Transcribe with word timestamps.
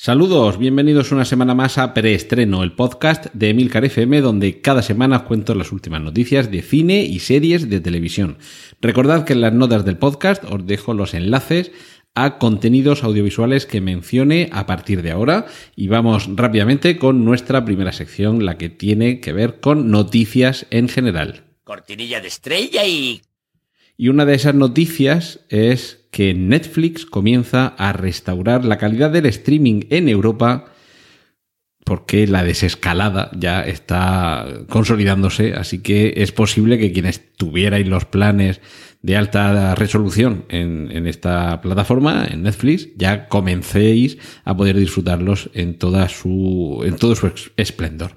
Saludos, 0.00 0.58
bienvenidos 0.58 1.10
una 1.10 1.24
semana 1.24 1.56
más 1.56 1.76
a 1.76 1.92
Preestreno, 1.92 2.62
el 2.62 2.70
podcast 2.70 3.26
de 3.34 3.50
Emilcar 3.50 3.84
FM, 3.84 4.20
donde 4.20 4.60
cada 4.60 4.80
semana 4.80 5.16
os 5.16 5.22
cuento 5.24 5.56
las 5.56 5.72
últimas 5.72 6.00
noticias 6.00 6.52
de 6.52 6.62
cine 6.62 7.02
y 7.02 7.18
series 7.18 7.68
de 7.68 7.80
televisión. 7.80 8.38
Recordad 8.80 9.24
que 9.24 9.32
en 9.32 9.40
las 9.40 9.52
notas 9.52 9.84
del 9.84 9.98
podcast 9.98 10.44
os 10.44 10.64
dejo 10.64 10.94
los 10.94 11.14
enlaces 11.14 11.72
a 12.14 12.38
contenidos 12.38 13.02
audiovisuales 13.02 13.66
que 13.66 13.80
mencione 13.80 14.48
a 14.52 14.66
partir 14.66 15.02
de 15.02 15.10
ahora 15.10 15.46
y 15.74 15.88
vamos 15.88 16.28
rápidamente 16.32 16.96
con 16.96 17.24
nuestra 17.24 17.64
primera 17.64 17.90
sección, 17.90 18.46
la 18.46 18.56
que 18.56 18.68
tiene 18.68 19.18
que 19.18 19.32
ver 19.32 19.58
con 19.58 19.90
noticias 19.90 20.68
en 20.70 20.88
general. 20.88 21.42
Cortinilla 21.64 22.20
de 22.20 22.28
estrella 22.28 22.86
y... 22.86 23.20
Y 23.96 24.10
una 24.10 24.24
de 24.26 24.36
esas 24.36 24.54
noticias 24.54 25.40
es 25.48 25.97
que 26.10 26.34
Netflix 26.34 27.04
comienza 27.04 27.68
a 27.78 27.92
restaurar 27.92 28.64
la 28.64 28.78
calidad 28.78 29.10
del 29.10 29.26
streaming 29.26 29.82
en 29.90 30.08
Europa 30.08 30.72
porque 31.84 32.26
la 32.26 32.44
desescalada 32.44 33.30
ya 33.34 33.62
está 33.62 34.46
consolidándose, 34.68 35.54
así 35.54 35.78
que 35.78 36.12
es 36.18 36.32
posible 36.32 36.78
que 36.78 36.92
quienes 36.92 37.34
tuvierais 37.34 37.88
los 37.88 38.04
planes 38.04 38.60
de 39.02 39.16
alta 39.16 39.74
resolución 39.76 40.44
en, 40.48 41.06
esta 41.06 41.60
plataforma, 41.60 42.26
en 42.28 42.42
Netflix, 42.42 42.88
ya 42.96 43.28
comencéis 43.28 44.18
a 44.44 44.56
poder 44.56 44.76
disfrutarlos 44.76 45.50
en 45.54 45.78
toda 45.78 46.08
su, 46.08 46.82
en 46.84 46.96
todo 46.96 47.14
su 47.14 47.30
esplendor. 47.56 48.10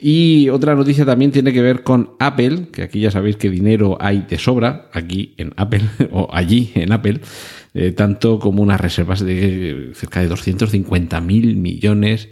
Y 0.00 0.48
otra 0.48 0.74
noticia 0.74 1.04
también 1.04 1.30
tiene 1.30 1.52
que 1.52 1.60
ver 1.60 1.82
con 1.82 2.12
Apple, 2.18 2.68
que 2.72 2.82
aquí 2.82 3.00
ya 3.00 3.10
sabéis 3.10 3.36
que 3.36 3.50
dinero 3.50 3.98
hay 4.00 4.24
de 4.28 4.38
sobra, 4.38 4.88
aquí 4.92 5.34
en 5.36 5.52
Apple, 5.56 5.82
o 6.10 6.28
allí 6.32 6.72
en 6.74 6.92
Apple, 6.92 7.20
eh, 7.74 7.90
tanto 7.90 8.38
como 8.38 8.62
unas 8.62 8.80
reservas 8.80 9.18
de 9.20 9.90
cerca 9.94 10.20
de 10.20 10.28
250 10.28 11.20
mil 11.20 11.56
millones 11.56 12.28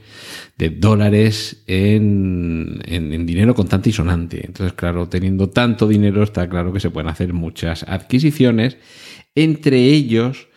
de 0.56 0.70
dólares 0.70 1.64
en, 1.66 2.80
en, 2.84 3.26
dinero 3.26 3.54
contante 3.54 3.90
y 3.90 3.92
sonante. 3.92 4.46
Entonces, 4.46 4.72
claro, 4.74 5.08
teniendo 5.08 5.50
tanto 5.50 5.88
dinero, 5.88 6.22
está 6.22 6.48
claro 6.48 6.72
que 6.72 6.78
se 6.78 6.90
pueden 6.90 7.08
hacer 7.08 7.32
muchas 7.32 7.82
adquisiciones, 7.88 8.76
entre 9.34 9.78
ellos 9.78 10.48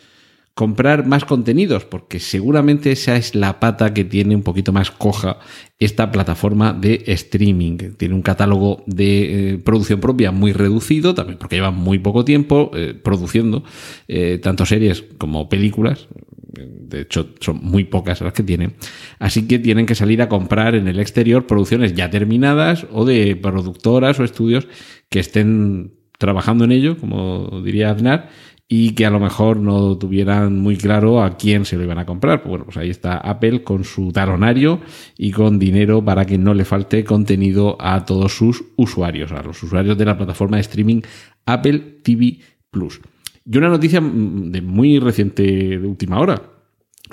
comprar 0.55 1.05
más 1.05 1.25
contenidos, 1.25 1.83
porque 1.83 2.21
seguramente 2.21 2.93
esa 2.93 3.17
es 3.17 3.35
la 3.35 3.59
pata 3.59 3.93
que 3.93 4.05
tiene 4.05 4.35
un 4.37 4.41
poquito 4.41 4.71
más 4.71 4.89
coja 4.89 5.37
esta 5.79 6.13
plataforma 6.13 6.71
de 6.71 7.03
streaming. 7.07 7.95
Tiene 7.97 8.15
un 8.15 8.21
catálogo 8.21 8.81
de 8.87 9.51
eh, 9.51 9.57
producción 9.57 9.99
propia 9.99 10.31
muy 10.31 10.53
reducido, 10.53 11.13
también 11.13 11.37
porque 11.37 11.57
lleva 11.57 11.71
muy 11.71 11.99
poco 11.99 12.23
tiempo 12.23 12.71
eh, 12.73 12.93
produciendo 12.93 13.65
eh, 14.07 14.39
tanto 14.41 14.65
series 14.65 15.03
como 15.17 15.49
películas. 15.49 16.07
De 16.53 17.01
hecho, 17.01 17.33
son 17.41 17.59
muy 17.61 17.83
pocas 17.83 18.21
las 18.21 18.31
que 18.31 18.43
tienen. 18.43 18.75
Así 19.19 19.49
que 19.49 19.59
tienen 19.59 19.85
que 19.85 19.93
salir 19.93 20.21
a 20.21 20.29
comprar 20.29 20.73
en 20.73 20.87
el 20.87 21.01
exterior 21.01 21.47
producciones 21.47 21.95
ya 21.95 22.09
terminadas 22.09 22.87
o 22.93 23.03
de 23.03 23.35
productoras 23.35 24.21
o 24.21 24.23
estudios 24.23 24.69
que 25.09 25.19
estén 25.19 25.95
trabajando 26.17 26.63
en 26.63 26.71
ello, 26.71 26.97
como 26.97 27.61
diría 27.61 27.91
Aznar, 27.91 28.29
y 28.67 28.95
que 28.95 29.05
a 29.05 29.11
lo 29.11 29.19
mejor 29.19 29.57
no 29.57 29.97
tuvieran 29.97 30.59
muy 30.59 30.75
claro 30.75 31.21
a 31.21 31.37
quién 31.37 31.65
se 31.65 31.77
lo 31.77 31.83
iban 31.83 31.99
a 31.99 32.05
comprar. 32.05 32.41
Pues 32.41 32.49
bueno, 32.49 32.65
pues 32.65 32.77
ahí 32.77 32.89
está 32.89 33.17
Apple 33.17 33.63
con 33.63 33.83
su 33.83 34.11
talonario 34.11 34.79
y 35.17 35.31
con 35.31 35.59
dinero 35.59 36.03
para 36.03 36.25
que 36.25 36.37
no 36.37 36.53
le 36.53 36.65
falte 36.65 37.03
contenido 37.03 37.77
a 37.79 38.05
todos 38.05 38.35
sus 38.35 38.63
usuarios, 38.75 39.31
a 39.31 39.43
los 39.43 39.61
usuarios 39.61 39.97
de 39.97 40.05
la 40.05 40.17
plataforma 40.17 40.57
de 40.57 40.61
streaming 40.61 41.01
Apple 41.45 41.99
TV 42.03 42.39
Plus. 42.71 43.01
Y 43.45 43.57
una 43.57 43.69
noticia 43.69 44.01
mm, 44.01 44.51
de 44.51 44.61
muy 44.61 44.97
reciente, 44.99 45.43
de 45.43 45.87
última 45.87 46.19
hora. 46.19 46.41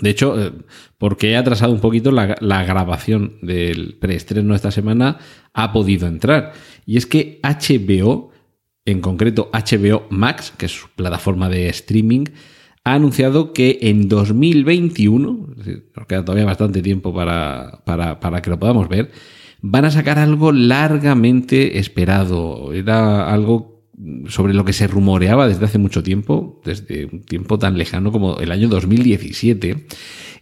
De 0.01 0.09
hecho, 0.09 0.41
eh, 0.41 0.53
porque 0.97 1.33
he 1.33 1.37
atrasado 1.37 1.75
un 1.75 1.81
poquito 1.81 2.11
la, 2.11 2.35
la 2.41 2.65
grabación 2.65 3.37
del 3.43 3.99
preestreno 4.01 4.55
esta 4.55 4.71
semana, 4.71 5.19
ha 5.53 5.71
podido 5.71 6.07
entrar. 6.07 6.55
Y 6.87 6.97
es 6.97 7.05
que 7.05 7.41
HBO 7.43 8.32
en 8.85 9.01
concreto 9.01 9.51
HBO 9.53 10.07
Max, 10.11 10.53
que 10.57 10.67
es 10.67 10.73
su 10.73 10.89
plataforma 10.95 11.49
de 11.49 11.69
streaming, 11.69 12.25
ha 12.85 12.95
anunciado 12.95 13.53
que 13.53 13.79
en 13.83 14.09
2021, 14.09 15.55
nos 15.97 16.07
queda 16.07 16.25
todavía 16.25 16.45
bastante 16.45 16.83
tiempo 16.83 17.15
para, 17.15 17.83
para, 17.85 18.43
que 18.43 18.51
lo 18.51 18.59
podamos 18.59 18.89
ver, 18.89 19.13
van 19.61 19.85
a 19.85 19.91
sacar 19.91 20.19
algo 20.19 20.51
largamente 20.51 21.79
esperado. 21.79 22.73
Era 22.73 23.33
algo 23.33 23.87
sobre 24.27 24.53
lo 24.53 24.65
que 24.65 24.73
se 24.73 24.89
rumoreaba 24.89 25.47
desde 25.47 25.65
hace 25.65 25.79
mucho 25.79 26.03
tiempo, 26.03 26.61
desde 26.65 27.07
un 27.07 27.23
tiempo 27.23 27.59
tan 27.59 27.79
lejano 27.79 28.11
como 28.11 28.41
el 28.41 28.51
año 28.51 28.69
2017, 28.69 29.87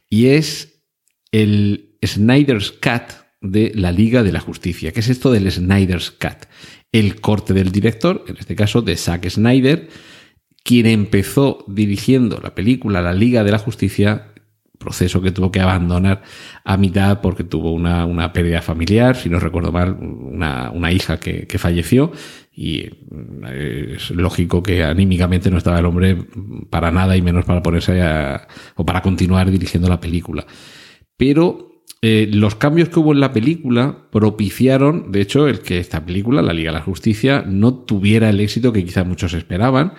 y 0.08 0.26
es 0.26 0.82
el 1.30 1.98
Snyder's 2.02 2.72
Cut 2.72 3.20
de 3.42 3.72
la 3.74 3.92
Liga 3.92 4.22
de 4.22 4.32
la 4.32 4.40
Justicia. 4.40 4.92
¿Qué 4.92 5.00
es 5.00 5.08
esto 5.10 5.30
del 5.30 5.50
Snyder's 5.50 6.10
Cut? 6.10 6.46
El 6.92 7.20
corte 7.20 7.54
del 7.54 7.72
director, 7.72 8.24
en 8.26 8.36
este 8.36 8.56
caso 8.56 8.82
de 8.82 8.96
Zack 8.96 9.28
Snyder, 9.28 9.88
quien 10.62 10.86
empezó 10.86 11.64
dirigiendo 11.68 12.40
la 12.42 12.54
película 12.54 13.00
La 13.00 13.12
Liga 13.12 13.44
de 13.44 13.52
la 13.52 13.58
Justicia, 13.58 14.32
proceso 14.78 15.20
que 15.20 15.30
tuvo 15.30 15.52
que 15.52 15.60
abandonar 15.60 16.22
a 16.64 16.76
mitad 16.78 17.20
porque 17.20 17.44
tuvo 17.44 17.72
una, 17.72 18.32
pérdida 18.32 18.62
familiar, 18.62 19.14
si 19.14 19.28
no 19.28 19.38
recuerdo 19.38 19.70
mal, 19.70 19.96
una, 20.00 20.92
hija 20.92 21.20
que, 21.20 21.46
falleció 21.58 22.12
y 22.52 22.88
eh, 23.46 23.94
es 23.96 24.10
lógico 24.10 24.62
que 24.62 24.82
anímicamente 24.82 25.50
no 25.50 25.58
estaba 25.58 25.78
el 25.78 25.84
hombre 25.84 26.16
para 26.70 26.90
nada 26.90 27.16
y 27.16 27.22
menos 27.22 27.44
para 27.44 27.62
ponerse 27.62 28.00
a, 28.00 28.48
o 28.74 28.84
para 28.84 29.02
continuar 29.02 29.50
dirigiendo 29.50 29.88
la 29.88 30.00
película. 30.00 30.46
Pero 31.16 31.69
eh, 32.02 32.28
los 32.32 32.54
cambios 32.54 32.88
que 32.88 32.98
hubo 32.98 33.12
en 33.12 33.20
la 33.20 33.32
película 33.32 34.06
propiciaron, 34.10 35.12
de 35.12 35.20
hecho, 35.20 35.48
el 35.48 35.60
que 35.60 35.78
esta 35.78 36.04
película, 36.04 36.40
La 36.40 36.54
Liga 36.54 36.72
de 36.72 36.78
la 36.78 36.84
Justicia, 36.84 37.44
no 37.46 37.74
tuviera 37.74 38.30
el 38.30 38.40
éxito 38.40 38.72
que 38.72 38.84
quizá 38.84 39.04
muchos 39.04 39.34
esperaban 39.34 39.92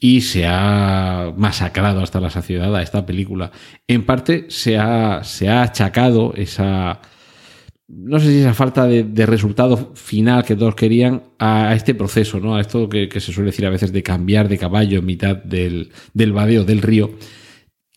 y 0.00 0.22
se 0.22 0.46
ha 0.46 1.32
masacrado 1.36 2.02
hasta 2.02 2.20
la 2.20 2.30
saciedad 2.30 2.74
a 2.74 2.82
esta 2.82 3.06
película. 3.06 3.52
En 3.86 4.04
parte 4.04 4.46
se 4.48 4.78
ha, 4.78 5.22
se 5.22 5.48
ha 5.48 5.62
achacado 5.62 6.34
esa, 6.36 7.00
no 7.86 8.18
sé 8.18 8.26
si 8.26 8.40
esa 8.40 8.54
falta 8.54 8.86
de, 8.86 9.26
resultado 9.26 9.92
final 9.94 10.44
que 10.44 10.56
todos 10.56 10.74
querían 10.74 11.22
a, 11.38 11.72
este 11.74 11.94
proceso, 11.94 12.40
¿no? 12.40 12.56
A 12.56 12.60
esto 12.60 12.88
que, 12.88 13.08
se 13.20 13.32
suele 13.32 13.50
decir 13.50 13.66
a 13.66 13.70
veces 13.70 13.92
de 13.92 14.02
cambiar 14.02 14.48
de 14.48 14.58
caballo 14.58 14.98
en 14.98 15.06
mitad 15.06 15.36
del, 15.36 15.90
del 16.14 16.32
vadeo 16.32 16.64
del 16.64 16.82
río 16.82 17.12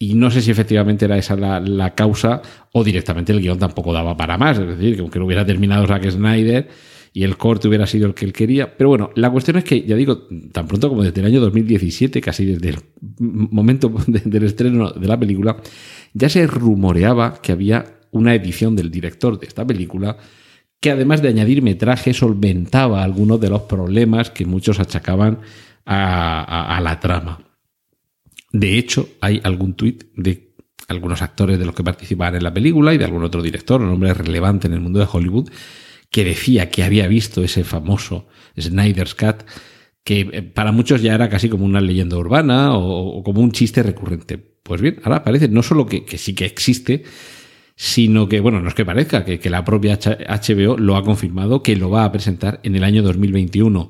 y 0.01 0.15
no 0.15 0.31
sé 0.31 0.41
si 0.41 0.49
efectivamente 0.49 1.05
era 1.05 1.15
esa 1.15 1.35
la, 1.35 1.93
causa 1.93 2.41
o 2.71 2.83
directamente 2.83 3.33
el 3.33 3.39
guion 3.39 3.59
tampoco 3.59 3.93
daba 3.93 4.17
para 4.17 4.35
más. 4.35 4.57
Es 4.57 4.65
decir, 4.65 4.95
que 4.95 5.01
aunque 5.01 5.19
no 5.19 5.25
hubiera 5.25 5.45
terminado 5.45 5.85
Zack 5.85 6.09
Snyder 6.09 6.69
y 7.13 7.21
el 7.21 7.37
corte 7.37 7.67
hubiera 7.67 7.85
sido 7.85 8.07
el 8.07 8.15
que 8.15 8.25
él 8.25 8.33
quería. 8.33 8.75
Pero 8.75 8.89
bueno, 8.89 9.11
la 9.13 9.29
cuestión 9.29 9.57
es 9.57 9.63
que, 9.63 9.83
ya 9.83 9.95
digo, 9.95 10.27
tan 10.51 10.65
pronto 10.67 10.89
como 10.89 11.03
desde 11.03 11.21
el 11.21 11.27
año 11.27 11.39
2017, 11.39 12.19
casi 12.19 12.45
desde 12.45 12.69
el 12.69 12.77
momento 13.19 13.93
del 14.07 14.43
estreno 14.43 14.89
de 14.89 15.07
la 15.07 15.19
película, 15.19 15.57
ya 16.15 16.29
se 16.29 16.47
rumoreaba 16.47 17.39
que 17.39 17.51
había 17.51 17.99
una 18.09 18.33
edición 18.33 18.75
del 18.75 18.89
director 18.89 19.39
de 19.39 19.45
esta 19.45 19.67
película 19.67 20.17
que 20.79 20.89
además 20.89 21.21
de 21.21 21.29
añadir 21.29 21.61
metraje 21.61 22.15
solventaba 22.15 23.03
algunos 23.03 23.39
de 23.39 23.51
los 23.51 23.61
problemas 23.61 24.31
que 24.31 24.47
muchos 24.47 24.79
achacaban 24.79 25.41
a 25.85 26.79
la 26.83 26.99
trama. 26.99 27.50
De 28.51 28.77
hecho, 28.77 29.09
hay 29.21 29.39
algún 29.43 29.75
tuit 29.75 30.05
de 30.15 30.51
algunos 30.87 31.21
actores 31.21 31.57
de 31.57 31.65
los 31.65 31.73
que 31.73 31.83
participaban 31.83 32.35
en 32.35 32.43
la 32.43 32.53
película 32.53 32.93
y 32.93 32.97
de 32.97 33.05
algún 33.05 33.23
otro 33.23 33.41
director, 33.41 33.81
un 33.81 33.89
hombre 33.89 34.13
relevante 34.13 34.67
en 34.67 34.73
el 34.73 34.81
mundo 34.81 34.99
de 34.99 35.07
Hollywood, 35.11 35.49
que 36.09 36.25
decía 36.25 36.69
que 36.69 36.83
había 36.83 37.07
visto 37.07 37.43
ese 37.43 37.63
famoso 37.63 38.27
Snyder's 38.59 39.15
Cut, 39.15 39.43
que 40.03 40.29
eh, 40.31 40.41
para 40.41 40.71
muchos 40.71 41.01
ya 41.01 41.15
era 41.15 41.29
casi 41.29 41.47
como 41.49 41.65
una 41.65 41.79
leyenda 41.79 42.17
urbana 42.17 42.75
o, 42.75 43.23
como 43.23 43.41
un 43.41 43.51
chiste 43.51 43.81
recurrente. 43.81 44.37
Pues 44.37 44.81
bien, 44.81 44.99
ahora 45.03 45.23
parece 45.23 45.47
no 45.47 45.63
solo 45.63 45.85
que, 45.85 46.05
sí 46.17 46.35
que 46.35 46.45
existe, 46.45 47.03
sino 47.75 48.27
que, 48.27 48.41
bueno, 48.41 48.59
no 48.59 48.67
es 48.67 48.75
que 48.75 48.85
parezca, 48.85 49.23
que, 49.23 49.39
que, 49.39 49.49
la 49.49 49.63
propia 49.63 49.97
HBO 49.97 50.77
lo 50.77 50.97
ha 50.97 51.03
confirmado, 51.03 51.63
que 51.63 51.75
lo 51.75 51.89
va 51.89 52.03
a 52.03 52.11
presentar 52.11 52.59
en 52.63 52.75
el 52.75 52.83
año 52.83 53.01
2021. 53.01 53.89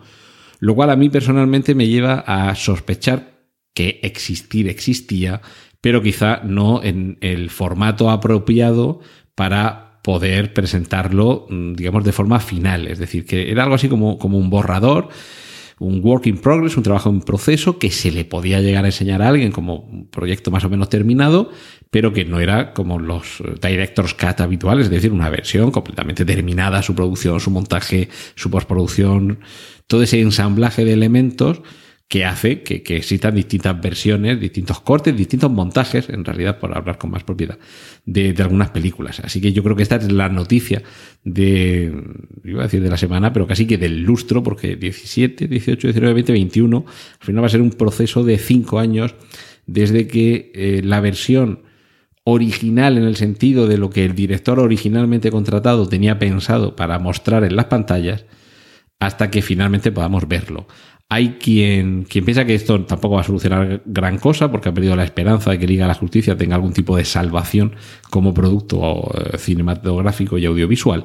Lo 0.60 0.76
cual 0.76 0.92
a 0.92 0.96
mí 0.96 1.10
personalmente 1.10 1.74
me 1.74 1.88
lleva 1.88 2.20
a 2.20 2.54
sospechar 2.54 3.31
que 3.74 4.00
existir 4.04 4.68
existía, 4.68 5.42
pero 5.82 6.02
quizá 6.02 6.42
no 6.44 6.84
en 6.84 7.18
el 7.22 7.50
formato 7.50 8.10
apropiado 8.10 9.00
para 9.36 10.00
poder 10.04 10.54
presentarlo, 10.54 11.46
mm, 11.50 11.74
digamos, 11.74 12.04
de 12.04 12.12
forma 12.12 12.40
final. 12.40 12.88
Es 12.88 13.00
decir, 13.00 13.26
que 13.26 13.52
era 13.52 13.64
algo 13.64 13.76
así 13.76 13.88
como, 13.88 14.18
como 14.18 14.38
un 14.38 14.50
borrador, 14.50 15.10
un 15.80 16.00
work 16.04 16.28
in 16.28 16.38
progress, 16.38 16.78
un 16.78 16.84
trabajo 16.84 17.10
en 17.10 17.22
proceso 17.22 17.80
que 17.80 17.90
se 17.90 18.12
le 18.12 18.24
podía 18.24 18.62
llegar 18.62 18.84
a 18.86 18.90
enseñar 18.90 19.24
a 19.24 19.30
alguien 19.30 19.52
como 19.52 19.78
un 19.78 20.08
proyecto 20.08 20.52
más 20.52 20.64
o 20.64 20.70
menos 20.70 20.90
terminado, 20.90 21.50
pero 21.90 22.14
que 22.14 22.24
no 22.24 22.40
era 22.40 22.74
como 22.74 23.00
los 23.00 23.42
director's 23.62 24.14
cut 24.14 24.42
habituales, 24.42 24.86
es 24.86 24.92
decir, 24.92 25.12
una 25.12 25.30
versión 25.30 25.72
completamente 25.72 26.24
terminada, 26.24 26.84
su 26.84 26.94
producción, 26.94 27.40
su 27.40 27.50
montaje, 27.50 28.10
su 28.36 28.52
postproducción, 28.52 29.40
todo 29.88 30.04
ese 30.04 30.22
ensamblaje 30.22 30.86
de 30.86 30.94
elementos 30.94 31.62
que 32.12 32.26
hace 32.26 32.62
que, 32.62 32.84
existan 32.98 33.36
distintas 33.36 33.80
versiones, 33.80 34.38
distintos 34.38 34.82
cortes, 34.82 35.16
distintos 35.16 35.50
montajes, 35.50 36.10
en 36.10 36.26
realidad, 36.26 36.60
por 36.60 36.78
hablar 36.78 36.98
con 36.98 37.10
más 37.10 37.24
propiedad, 37.24 37.58
de, 38.06 38.36
algunas 38.40 38.70
películas. 38.72 39.22
Así 39.22 39.40
que 39.40 39.54
yo 39.54 39.64
creo 39.64 39.78
que 39.78 39.84
esta 39.84 39.96
es 39.96 40.12
la 40.12 40.28
noticia 40.28 40.84
de, 41.24 41.90
iba 42.44 42.60
a 42.60 42.64
decir 42.64 42.82
de 42.82 42.90
la 42.90 42.98
semana, 42.98 43.32
pero 43.32 43.48
casi 43.48 43.66
que 43.66 43.78
del 43.78 44.02
lustro, 44.02 44.44
porque 44.44 44.76
17, 44.76 45.48
18, 45.48 45.88
19, 45.88 46.14
20, 46.16 46.34
21, 46.34 46.86
al 47.22 47.26
final 47.26 47.44
va 47.44 47.48
a 47.48 47.50
ser 47.50 47.62
un 47.62 47.72
proceso 47.72 48.26
de 48.26 48.38
cinco 48.38 48.80
años 48.80 49.16
desde 49.66 50.08
que 50.08 50.52
eh, 50.54 50.82
la 50.84 51.00
versión 51.00 51.62
original 52.26 52.98
en 52.98 53.06
el 53.06 53.16
sentido 53.16 53.68
de 53.68 53.78
lo 53.78 53.90
que 53.90 54.04
el 54.04 54.16
director 54.16 54.60
originalmente 54.60 55.32
contratado 55.32 55.88
tenía 55.88 56.20
pensado 56.20 56.76
para 56.76 57.00
mostrar 57.00 57.46
en 57.46 57.56
las 57.56 57.68
pantallas, 57.68 58.26
hasta 59.00 59.32
que 59.32 59.42
finalmente 59.42 59.92
podamos 59.92 60.28
verlo. 60.28 60.68
Hay 61.14 61.32
quien, 61.42 62.06
quien 62.06 62.24
piensa 62.24 62.46
que 62.46 62.56
esto 62.56 62.86
tampoco 62.86 63.16
va 63.16 63.22
a 63.22 63.26
solucionar 63.26 63.82
gran 63.84 64.18
cosa 64.18 64.50
porque 64.50 64.70
ha 64.70 64.74
perdido 64.74 64.96
la 64.96 65.04
esperanza 65.04 65.52
de 65.52 65.60
que 65.60 65.68
Liga 65.68 65.84
de 65.84 65.90
la 65.90 65.94
Justicia 65.94 66.38
tenga 66.38 66.56
algún 66.56 66.72
tipo 66.72 66.96
de 66.96 67.04
salvación 67.04 67.76
como 68.10 68.34
producto 68.34 69.12
eh, 69.14 69.38
cinematográfico 69.38 70.38
y 70.38 70.46
audiovisual. 70.46 71.04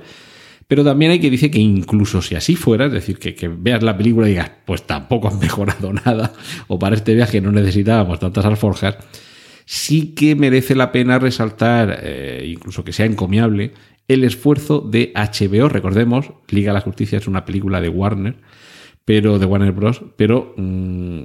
Pero 0.68 0.84
también 0.84 1.10
hay 1.10 1.18
que 1.18 1.28
decir 1.28 1.50
que 1.50 1.58
incluso 1.58 2.22
si 2.22 2.36
así 2.36 2.54
fuera, 2.54 2.86
es 2.86 2.92
decir, 2.92 3.18
que, 3.18 3.48
veas 3.48 3.82
la 3.82 3.96
película 3.96 4.28
y 4.28 4.30
digas, 4.30 4.52
pues 4.64 4.84
tampoco 4.86 5.26
han 5.26 5.38
mejorado 5.40 5.92
nada, 5.92 6.32
o 6.68 6.78
para 6.78 6.94
este 6.94 7.12
viaje 7.12 7.40
no 7.40 7.50
necesitábamos 7.50 8.20
tantas 8.20 8.44
alforjas, 8.44 8.98
sí 9.64 10.14
que 10.14 10.36
merece 10.36 10.76
la 10.76 10.92
pena 10.92 11.18
resaltar, 11.18 11.98
eh, 12.04 12.44
incluso 12.46 12.84
que 12.84 12.92
sea 12.92 13.06
encomiable, 13.06 13.72
el 14.06 14.22
esfuerzo 14.22 14.78
de 14.88 15.12
HBO. 15.16 15.68
Recordemos, 15.68 16.30
Liga 16.48 16.70
de 16.70 16.74
la 16.74 16.80
Justicia 16.80 17.18
es 17.18 17.26
una 17.26 17.44
película 17.44 17.80
de 17.80 17.88
Warner 17.88 18.36
pero 19.06 19.38
de 19.38 19.46
Warner 19.46 19.72
Bros. 19.72 20.02
Pero 20.16 20.52
mm, 20.58 21.20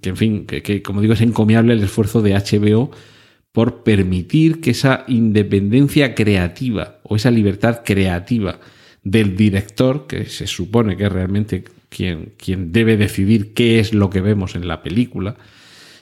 que, 0.00 0.08
en 0.08 0.16
fin, 0.16 0.46
que, 0.46 0.82
como 0.82 1.02
digo, 1.02 1.12
es 1.12 1.20
encomiable 1.20 1.74
el 1.74 1.82
esfuerzo 1.82 2.22
de 2.22 2.32
HBO 2.32 2.90
por 3.52 3.82
permitir 3.82 4.60
que 4.60 4.70
esa 4.70 5.04
independencia 5.08 6.14
creativa 6.14 7.00
o 7.02 7.16
esa 7.16 7.30
libertad 7.30 7.82
creativa 7.84 8.60
del 9.02 9.36
director, 9.36 10.06
que 10.06 10.26
se 10.26 10.46
supone 10.46 10.96
que 10.96 11.04
es 11.04 11.12
realmente 11.12 11.64
quien, 11.88 12.32
quien 12.38 12.72
debe 12.72 12.96
decidir 12.96 13.52
qué 13.52 13.80
es 13.80 13.92
lo 13.92 14.10
que 14.10 14.20
vemos 14.20 14.54
en 14.54 14.66
la 14.66 14.82
película, 14.82 15.36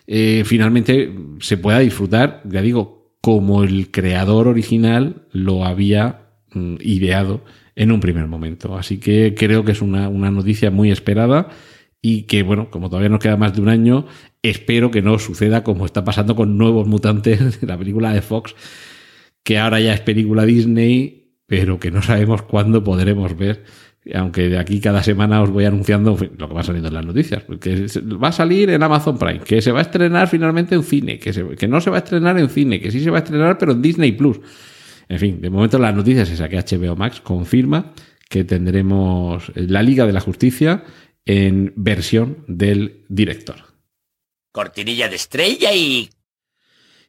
eh, 0.06 0.42
finalmente 0.44 1.12
se 1.40 1.56
pueda 1.56 1.78
disfrutar, 1.78 2.42
ya 2.44 2.60
digo, 2.60 3.16
como 3.22 3.64
el 3.64 3.90
creador 3.90 4.48
original 4.48 5.26
lo 5.32 5.64
había 5.64 6.26
mm, 6.52 6.76
ideado 6.80 7.42
en 7.76 7.92
un 7.92 8.00
primer 8.00 8.26
momento. 8.26 8.76
Así 8.76 8.98
que 8.98 9.34
creo 9.36 9.64
que 9.64 9.72
es 9.72 9.82
una, 9.82 10.08
noticia 10.08 10.70
muy 10.70 10.90
esperada 10.90 11.48
y 12.00 12.22
que, 12.22 12.42
bueno, 12.42 12.70
como 12.70 12.88
todavía 12.88 13.08
nos 13.08 13.20
queda 13.20 13.36
más 13.36 13.54
de 13.54 13.60
un 13.60 13.68
año, 13.68 14.06
espero 14.42 14.90
que 14.90 15.02
no 15.02 15.18
suceda 15.18 15.62
como 15.62 15.86
está 15.86 16.04
pasando 16.04 16.34
con 16.34 16.58
Nuevos 16.58 16.86
Mutantes 16.86 17.60
de 17.60 17.66
la 17.66 17.78
película 17.78 18.12
de 18.12 18.22
Fox, 18.22 18.54
que 19.44 19.58
ahora 19.58 19.80
ya 19.80 19.94
es 19.94 20.00
película 20.00 20.44
Disney, 20.44 21.36
pero 21.46 21.78
que 21.78 21.90
no 21.90 22.02
sabemos 22.02 22.42
cuándo 22.42 22.82
podremos 22.84 23.36
ver. 23.36 23.64
Aunque 24.14 24.48
de 24.48 24.58
aquí 24.58 24.80
cada 24.80 25.00
semana 25.04 25.40
os 25.42 25.50
voy 25.50 25.64
anunciando 25.64 26.18
lo 26.36 26.48
que 26.48 26.54
va 26.54 26.64
saliendo 26.64 26.88
en 26.88 26.94
las 26.94 27.06
noticias. 27.06 27.44
Que 27.60 27.86
va 28.20 28.28
a 28.28 28.32
salir 28.32 28.70
en 28.70 28.82
Amazon 28.82 29.16
Prime, 29.16 29.40
que 29.40 29.62
se 29.62 29.70
va 29.70 29.78
a 29.78 29.82
estrenar 29.82 30.26
finalmente 30.26 30.74
en 30.74 30.82
cine, 30.82 31.20
que, 31.20 31.30
que 31.56 31.68
no 31.68 31.80
se 31.80 31.88
va 31.88 31.98
a 31.98 32.00
estrenar 32.00 32.36
en 32.36 32.48
cine, 32.48 32.80
que 32.80 32.90
sí 32.90 32.98
se 32.98 33.10
va 33.10 33.18
a 33.18 33.20
estrenar 33.20 33.58
pero 33.58 33.72
en 33.72 33.82
Disney 33.82 34.10
Plus. 34.10 34.40
En 35.12 35.18
fin, 35.18 35.42
de 35.42 35.50
momento 35.50 35.78
la 35.78 35.92
noticia 35.92 36.22
es 36.22 36.30
esa, 36.30 36.48
que 36.48 36.56
HBO 36.56 36.96
Max 36.96 37.20
confirma 37.20 37.92
que 38.30 38.44
tendremos 38.44 39.52
la 39.54 39.82
Liga 39.82 40.06
de 40.06 40.12
la 40.14 40.20
Justicia 40.20 40.84
en 41.26 41.74
versión 41.76 42.44
del 42.48 43.04
director. 43.10 43.56
Cortinilla 44.52 45.10
de 45.10 45.16
estrella 45.16 45.74
y 45.74 46.08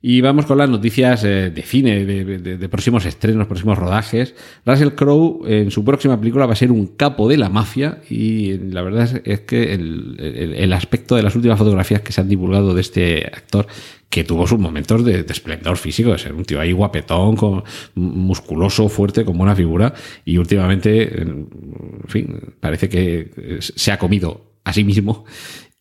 y 0.06 0.20
vamos 0.20 0.46
con 0.46 0.58
las 0.58 0.70
noticias 0.70 1.24
eh, 1.24 1.50
de 1.50 1.62
cine, 1.62 2.04
de, 2.04 2.68
próximos 2.70 3.06
estrenos, 3.06 3.48
próximos 3.48 3.78
rodajes. 3.78 4.36
Russell 4.66 4.90
Crowe 4.90 5.46
en 5.48 5.72
su 5.72 5.86
próxima 5.86 6.20
película 6.20 6.46
va 6.46 6.52
a 6.52 6.58
ser 6.58 6.74
un 6.74 6.88
capo 6.88 7.30
de 7.30 7.38
la 7.38 7.48
mafia 7.48 8.02
y 8.10 8.58
la 8.58 8.82
verdad 8.82 9.22
es, 9.24 9.40
que 9.42 9.74
el, 9.74 10.74
aspecto 10.74 11.16
de 11.16 11.24
las 11.24 11.38
últimas 11.38 11.58
fotografías 11.58 12.02
que 12.02 12.12
se 12.12 12.20
han 12.20 12.28
divulgado 12.28 12.74
de 12.74 12.82
este 12.82 13.28
actor, 13.28 13.66
que 14.14 14.24
tuvo 14.24 14.46
sus 14.46 14.60
momentos 14.60 15.04
de, 15.04 15.26
esplendor 15.28 15.76
físico, 15.76 16.12
de 16.12 16.20
ser 16.20 16.34
un 16.34 16.46
tío 16.46 16.60
ahí 16.60 16.72
guapetón, 16.72 17.36
con, 17.36 17.64
musculoso, 17.96 18.88
fuerte, 18.88 19.26
con 19.26 19.36
buena 19.36 19.56
figura 19.56 19.92
y 20.24 20.38
últimamente, 20.38 21.20
en 21.20 21.50
fin, 22.08 22.54
parece 22.60 22.90
que 22.90 23.58
se 23.60 23.92
ha 23.92 23.98
comido 23.98 24.60
a 24.66 24.72
sí 24.72 24.84
mismo 24.84 25.26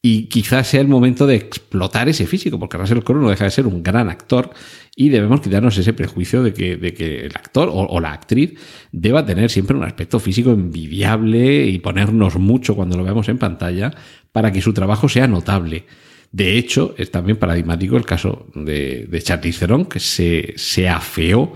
y 0.00 0.29
quizás 0.29 0.67
sea 0.67 0.81
el 0.81 0.88
momento 0.88 1.26
de 1.26 1.34
explotar 1.34 2.08
ese 2.08 2.26
físico, 2.26 2.58
porque 2.58 2.79
Russell 2.79 3.00
Crowe 3.00 3.20
no 3.20 3.29
deja 3.29 3.44
de 3.44 3.50
ser 3.50 3.67
un 3.67 3.82
gran 3.82 4.08
actor 4.08 4.49
y 4.96 5.11
debemos 5.11 5.43
quitarnos 5.43 5.76
ese 5.76 5.93
prejuicio 5.93 6.43
de 6.43 6.55
que, 6.55 6.78
de 6.78 6.94
que 6.94 7.26
el 7.26 7.32
actor 7.37 7.69
o, 7.70 8.00
la 8.00 8.12
actriz 8.12 8.55
deba 8.93 9.26
tener 9.26 9.50
siempre 9.50 9.76
un 9.76 9.85
aspecto 9.85 10.19
físico 10.20 10.52
envidiable 10.52 11.67
y 11.67 11.78
ponernos 11.81 12.37
mucho 12.37 12.75
cuando 12.75 12.96
lo 12.96 13.05
veamos 13.05 13.28
en 13.28 13.37
pantalla 13.37 13.90
para 14.32 14.50
que 14.52 14.62
su 14.62 14.73
trabajo 14.73 15.11
sea 15.11 15.28
notable. 15.28 15.85
De 16.32 16.56
hecho, 16.56 16.94
es 16.96 17.11
también 17.11 17.37
paradigmático 17.37 17.96
el 17.96 18.06
caso 18.06 18.46
de, 18.55 19.06
de 19.06 19.23
Charlize 19.23 19.61
Theron, 19.61 19.84
que 19.84 20.00
se, 20.00 20.55
se 20.56 20.88
afeó 20.88 21.52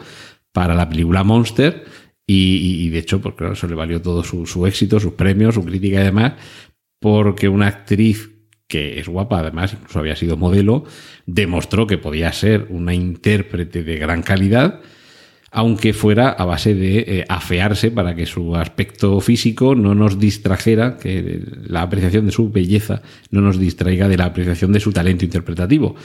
para 0.52 0.74
la 0.74 0.88
película 0.88 1.24
Monster 1.24 1.84
y, 2.26 2.88
de 2.90 2.98
hecho, 2.98 3.20
porque 3.20 3.52
eso 3.52 3.68
le 3.68 3.74
valió 3.74 4.02
todo 4.02 4.24
su, 4.24 4.46
su 4.46 4.66
éxito, 4.66 4.98
sus 4.98 5.12
premios, 5.12 5.54
su 5.54 5.64
crítica 5.64 6.00
y 6.00 6.04
demás, 6.04 6.34
porque 7.00 7.48
una 7.48 7.68
actriz 7.68 8.30
que 8.68 8.98
es 8.98 9.08
guapa, 9.08 9.38
además, 9.38 9.74
incluso 9.74 10.00
había 10.00 10.16
sido 10.16 10.36
modelo, 10.36 10.84
demostró 11.24 11.86
que 11.86 11.98
podía 11.98 12.32
ser 12.32 12.66
una 12.70 12.94
intérprete 12.94 13.84
de 13.84 13.96
gran 13.96 14.22
calidad, 14.22 14.80
aunque 15.50 15.92
fuera 15.92 16.30
a 16.30 16.44
base 16.44 16.74
de 16.74 16.98
eh, 16.98 17.24
afearse 17.28 17.90
para 17.90 18.14
que 18.14 18.26
su 18.26 18.56
aspecto 18.56 19.20
físico 19.20 19.74
no 19.74 19.94
nos 19.94 20.18
distrajera, 20.18 20.96
que 20.96 21.40
la 21.66 21.82
apreciación 21.82 22.26
de 22.26 22.32
su 22.32 22.50
belleza 22.50 23.02
no 23.30 23.40
nos 23.40 23.58
distraiga 23.58 24.08
de 24.08 24.16
la 24.16 24.26
apreciación 24.26 24.72
de 24.72 24.80
su 24.80 24.92
talento 24.92 25.24
interpretativo. 25.24 25.96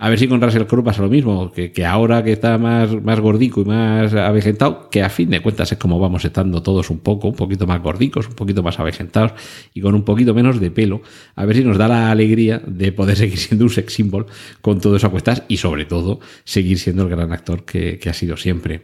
A 0.00 0.08
ver 0.08 0.18
si 0.18 0.28
con 0.28 0.40
Russell 0.40 0.64
Crowe 0.66 0.84
pasa 0.84 1.02
lo 1.02 1.08
mismo, 1.08 1.50
que, 1.50 1.84
ahora 1.84 2.22
que 2.22 2.30
está 2.30 2.56
más, 2.56 3.02
más 3.02 3.18
gordico 3.18 3.62
y 3.62 3.64
más 3.64 4.14
avejentado, 4.14 4.88
que 4.90 5.02
a 5.02 5.10
fin 5.10 5.28
de 5.28 5.40
cuentas 5.40 5.72
es 5.72 5.78
como 5.78 5.98
vamos 5.98 6.24
estando 6.24 6.62
todos 6.62 6.88
un 6.90 7.00
poco, 7.00 7.26
un 7.26 7.34
poquito 7.34 7.66
más 7.66 7.82
gordicos, 7.82 8.28
un 8.28 8.34
poquito 8.34 8.62
más 8.62 8.78
avejentados 8.78 9.32
y 9.74 9.80
con 9.80 9.96
un 9.96 10.04
poquito 10.04 10.34
menos 10.34 10.60
de 10.60 10.70
pelo, 10.70 11.02
a 11.34 11.44
ver 11.44 11.56
si 11.56 11.64
nos 11.64 11.78
da 11.78 11.88
la 11.88 12.12
alegría 12.12 12.62
de 12.64 12.92
poder 12.92 13.16
seguir 13.16 13.38
siendo 13.38 13.64
un 13.64 13.70
sex 13.70 13.92
symbol 13.92 14.26
con 14.60 14.80
todo 14.80 14.94
eso 14.94 15.10
cuestas 15.10 15.42
y 15.48 15.56
sobre 15.56 15.84
todo 15.84 16.20
seguir 16.44 16.78
siendo 16.78 17.02
el 17.02 17.08
gran 17.08 17.32
actor 17.32 17.64
que, 17.64 17.98
que 17.98 18.08
ha 18.08 18.14
sido 18.14 18.36
siempre. 18.36 18.82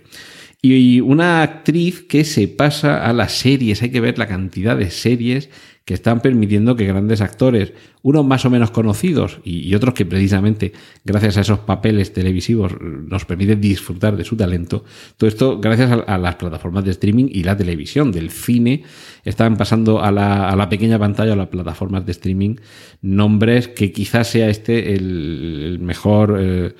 Y 0.62 1.00
una 1.00 1.42
actriz 1.42 2.06
que 2.08 2.24
se 2.24 2.48
pasa 2.48 3.04
a 3.06 3.12
las 3.12 3.32
series, 3.32 3.82
hay 3.82 3.90
que 3.90 4.00
ver 4.00 4.18
la 4.18 4.26
cantidad 4.26 4.76
de 4.76 4.90
series 4.90 5.50
que 5.84 5.92
están 5.92 6.20
permitiendo 6.20 6.76
que 6.76 6.86
grandes 6.86 7.20
actores, 7.20 7.74
unos 8.02 8.24
más 8.24 8.44
o 8.46 8.50
menos 8.50 8.70
conocidos 8.70 9.40
y, 9.44 9.74
otros 9.74 9.92
que 9.92 10.06
precisamente 10.06 10.72
gracias 11.04 11.36
a 11.36 11.42
esos 11.42 11.58
papeles 11.58 12.12
televisivos 12.12 12.72
nos 12.80 13.26
permiten 13.26 13.60
disfrutar 13.60 14.16
de 14.16 14.24
su 14.24 14.36
talento, 14.36 14.84
todo 15.18 15.28
esto 15.28 15.60
gracias 15.60 15.90
a, 16.06 16.18
las 16.18 16.36
plataformas 16.36 16.84
de 16.84 16.92
streaming 16.92 17.26
y 17.30 17.42
la 17.42 17.56
televisión, 17.56 18.12
del 18.12 18.30
cine, 18.30 18.82
están 19.24 19.56
pasando 19.56 20.02
a 20.02 20.10
la, 20.10 20.68
pequeña 20.70 20.98
pantalla, 20.98 21.34
a 21.34 21.36
las 21.36 21.48
plataformas 21.48 22.06
de 22.06 22.12
streaming, 22.12 22.56
nombres 23.02 23.68
que 23.68 23.92
quizás 23.92 24.28
sea 24.28 24.48
este 24.48 24.94
el, 24.94 25.78
mejor... 25.80 26.36
Eh, 26.40 26.74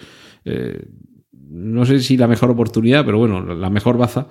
eh, 0.47 0.87
no 1.51 1.85
sé 1.85 2.01
si 2.01 2.17
la 2.17 2.27
mejor 2.27 2.51
oportunidad, 2.51 3.05
pero 3.05 3.19
bueno, 3.19 3.55
la 3.55 3.71
mejor 3.71 3.97
baza 3.97 4.27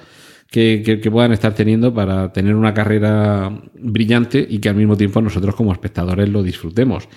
que, 0.53 1.09
puedan 1.11 1.31
estar 1.31 1.55
teniendo 1.55 1.95
para 1.95 2.31
tener 2.31 2.53
una 2.53 2.75
carrera 2.75 3.59
brillante 3.73 4.45
y 4.47 4.59
que 4.59 4.69
al 4.69 4.75
mismo 4.75 4.95
tiempo 4.95 5.19
nosotros 5.19 5.55
como 5.55 5.73
espectadores 5.73 6.29
lo 6.29 6.43
disfrutemos. 6.43 7.09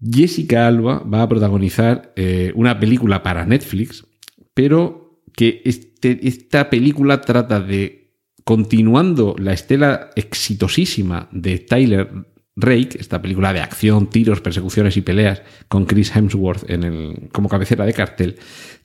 Jessica 0.00 0.68
Alba 0.68 1.00
va 1.00 1.22
a 1.22 1.28
protagonizar 1.28 2.12
eh, 2.14 2.52
una 2.54 2.78
película 2.78 3.24
para 3.24 3.44
Netflix, 3.44 4.06
pero 4.54 5.22
que 5.34 5.60
este, 5.64 6.20
esta 6.28 6.70
película 6.70 7.20
trata 7.20 7.60
de, 7.60 8.12
continuando 8.44 9.34
la 9.40 9.52
estela 9.52 10.10
exitosísima 10.14 11.28
de 11.32 11.58
Tyler 11.58 12.10
Rake, 12.56 12.96
esta 12.98 13.20
película 13.20 13.52
de 13.52 13.60
acción, 13.60 14.08
tiros, 14.08 14.40
persecuciones 14.40 14.96
y 14.96 15.02
peleas 15.02 15.42
con 15.68 15.84
Chris 15.84 16.14
Hemsworth 16.16 16.68
en 16.70 16.84
el, 16.84 17.28
como 17.30 17.50
cabecera 17.50 17.84
de 17.84 17.92
cartel, 17.92 18.36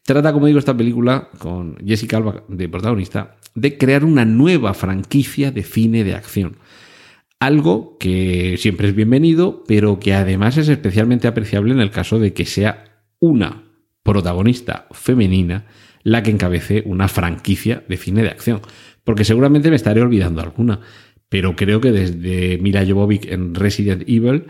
trata, 0.04 0.34
como 0.34 0.48
digo, 0.48 0.60
esta 0.60 0.76
película 0.76 1.30
con 1.38 1.78
Jessica 1.86 2.18
Alba 2.18 2.44
de 2.50 2.68
protagonista, 2.68 3.38
de 3.56 3.78
crear 3.78 4.04
una 4.04 4.26
nueva 4.26 4.74
franquicia 4.74 5.52
de 5.52 5.64
cine 5.64 6.04
de 6.04 6.16
acción. 6.16 6.58
Algo 7.40 7.98
que 7.98 8.58
siempre 8.58 8.90
es 8.90 8.96
bienvenido, 8.96 9.64
pero 9.66 10.00
que 10.00 10.14
además 10.14 10.58
es 10.58 10.68
especialmente 10.68 11.28
apreciable 11.28 11.74
en 11.74 11.80
el 11.80 11.92
caso 11.92 12.20
de 12.20 12.34
que 12.34 12.46
sea 12.46 13.02
una 13.20 13.64
protagonista 14.04 14.88
femenina 14.92 15.66
la 16.04 16.24
que 16.24 16.32
encabece 16.32 16.84
una 16.86 17.08
franquicia 17.08 17.84
de 17.88 17.98
cine 17.98 18.24
de 18.24 18.30
acción. 18.30 18.62
Porque 19.04 19.26
seguramente 19.26 19.70
me 19.70 19.76
estaré 19.76 20.02
olvidando 20.02 20.42
alguna, 20.42 20.82
pero 21.32 21.56
creo 21.56 21.80
que 21.80 21.94
desde 21.94 22.58
Mila 22.58 22.86
Jovovich 22.86 23.26
en 23.26 23.56
Resident 23.56 24.04
Evil 24.06 24.48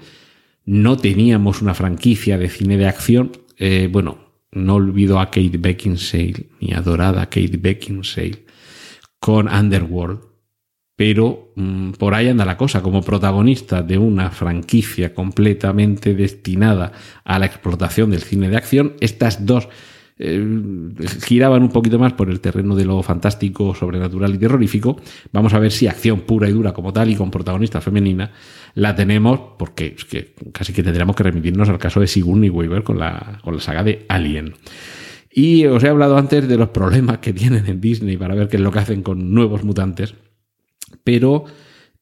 no 0.66 0.98
teníamos 0.98 1.62
una 1.62 1.76
franquicia 1.76 2.40
de 2.40 2.50
cine 2.50 2.76
de 2.76 2.88
acción. 2.88 3.34
Eh, 3.60 3.88
bueno, 3.92 4.32
no 4.52 4.74
olvido 4.74 5.20
a 5.20 5.28
Kate 5.28 5.60
Beckinsale, 5.60 6.48
mi 6.60 6.74
adorada 6.74 7.28
Kate 7.28 7.58
Beckinsale, 7.60 8.46
con 9.20 9.48
Underworld. 9.48 10.22
Pero 10.96 11.54
mm, 11.56 11.92
por 11.92 12.16
ahí 12.16 12.30
anda 12.30 12.46
la 12.46 12.58
cosa, 12.58 12.82
como 12.82 13.04
protagonista 13.04 13.84
de 13.84 14.00
una 14.00 14.32
franquicia 14.32 15.14
completamente 15.14 16.16
destinada 16.16 16.94
a 17.24 17.38
la 17.38 17.46
explotación 17.46 18.10
del 18.10 18.24
cine 18.24 18.50
de 18.50 18.58
acción, 18.58 18.94
estas 19.02 19.46
dos 19.46 19.70
eh, 20.24 20.46
giraban 21.24 21.64
un 21.64 21.70
poquito 21.70 21.98
más 21.98 22.14
por 22.14 22.30
el 22.30 22.40
terreno 22.40 22.76
de 22.76 22.86
lo 22.86 23.02
fantástico, 23.02 23.74
sobrenatural 23.74 24.36
y 24.36 24.38
terrorífico. 24.38 24.98
Vamos 25.32 25.54
a 25.56 25.60
ver 25.60 25.72
si 25.72 25.88
acción 25.88 26.22
pura 26.22 26.48
y 26.48 26.52
dura 26.52 26.74
como 26.74 26.94
tal 26.94 27.10
y 27.10 27.16
con 27.16 27.32
protagonista 27.32 27.82
femenina 27.82 28.32
la 28.76 28.96
tenemos, 28.96 29.40
porque 29.58 29.96
casi 30.54 30.74
que 30.74 30.84
tendríamos 30.84 31.16
que 31.16 31.24
remitirnos 31.24 31.70
al 31.70 31.80
caso 31.80 32.00
de 32.00 32.08
Sigourney 32.08 32.52
Weaver 32.52 32.84
con 32.84 33.00
la, 33.00 33.40
con 33.44 33.56
la 33.56 33.62
saga 33.62 33.84
de 33.84 34.06
Alien. 34.10 34.54
Y 35.32 35.66
os 35.66 35.84
he 35.84 35.90
hablado 35.90 36.18
antes 36.18 36.48
de 36.48 36.58
los 36.58 36.70
problemas 36.70 37.18
que 37.18 37.34
tienen 37.34 37.66
en 37.66 37.82
Disney 37.82 38.18
para 38.18 38.36
ver 38.36 38.48
qué 38.48 38.58
es 38.58 38.62
lo 38.62 38.72
que 38.72 38.80
hacen 38.80 39.02
con 39.02 39.34
nuevos 39.34 39.64
mutantes, 39.64 40.14
pero 41.04 41.46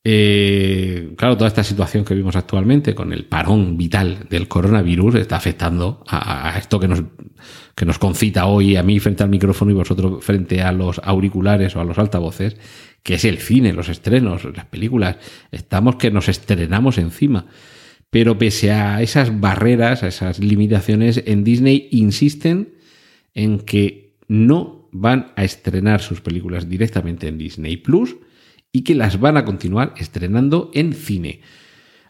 eh, 0.03 1.13
claro, 1.17 1.35
toda 1.35 1.49
esta 1.49 1.63
situación 1.63 2.05
que 2.05 2.15
vimos 2.15 2.35
actualmente 2.35 2.95
con 2.95 3.11
el 3.11 3.25
parón 3.25 3.77
vital 3.77 4.27
del 4.29 4.47
coronavirus 4.47 5.15
está 5.15 5.35
afectando 5.35 6.03
a, 6.07 6.57
esto 6.57 6.79
que 6.79 6.87
nos, 6.87 7.03
que 7.75 7.85
nos 7.85 7.99
concita 7.99 8.45
hoy 8.45 8.77
a 8.77 8.83
mí 8.83 8.99
frente 8.99 9.23
al 9.23 9.29
micrófono 9.29 9.71
y 9.71 9.73
vosotros 9.73 10.23
frente 10.23 10.61
a 10.61 10.71
los 10.71 11.01
auriculares 11.03 11.75
o 11.75 11.81
a 11.81 11.83
los 11.83 11.97
altavoces, 11.97 12.55
que 13.03 13.15
es 13.15 13.25
el 13.25 13.39
cine, 13.39 13.73
los 13.73 13.89
estrenos, 13.89 14.45
las 14.55 14.65
películas. 14.65 15.17
Estamos 15.51 15.97
que 15.97 16.11
nos 16.11 16.29
estrenamos 16.29 16.97
encima. 16.97 17.47
Pero 18.09 18.37
pese 18.37 18.71
a 18.71 19.01
esas 19.01 19.39
barreras, 19.39 20.01
a 20.03 20.07
esas 20.07 20.39
limitaciones, 20.39 21.21
en 21.25 21.43
Disney 21.43 21.89
insisten 21.91 22.73
en 23.35 23.59
que 23.59 24.15
no 24.27 24.89
van 24.91 25.31
a 25.35 25.43
estrenar 25.43 26.01
sus 26.01 26.21
películas 26.21 26.69
directamente 26.69 27.27
en 27.27 27.37
Disney 27.37 27.77
Plus, 27.77 28.15
y 28.71 28.83
que 28.83 28.95
las 28.95 29.19
van 29.19 29.37
a 29.37 29.45
continuar 29.45 29.93
estrenando 29.97 30.71
en 30.73 30.93
cine. 30.93 31.41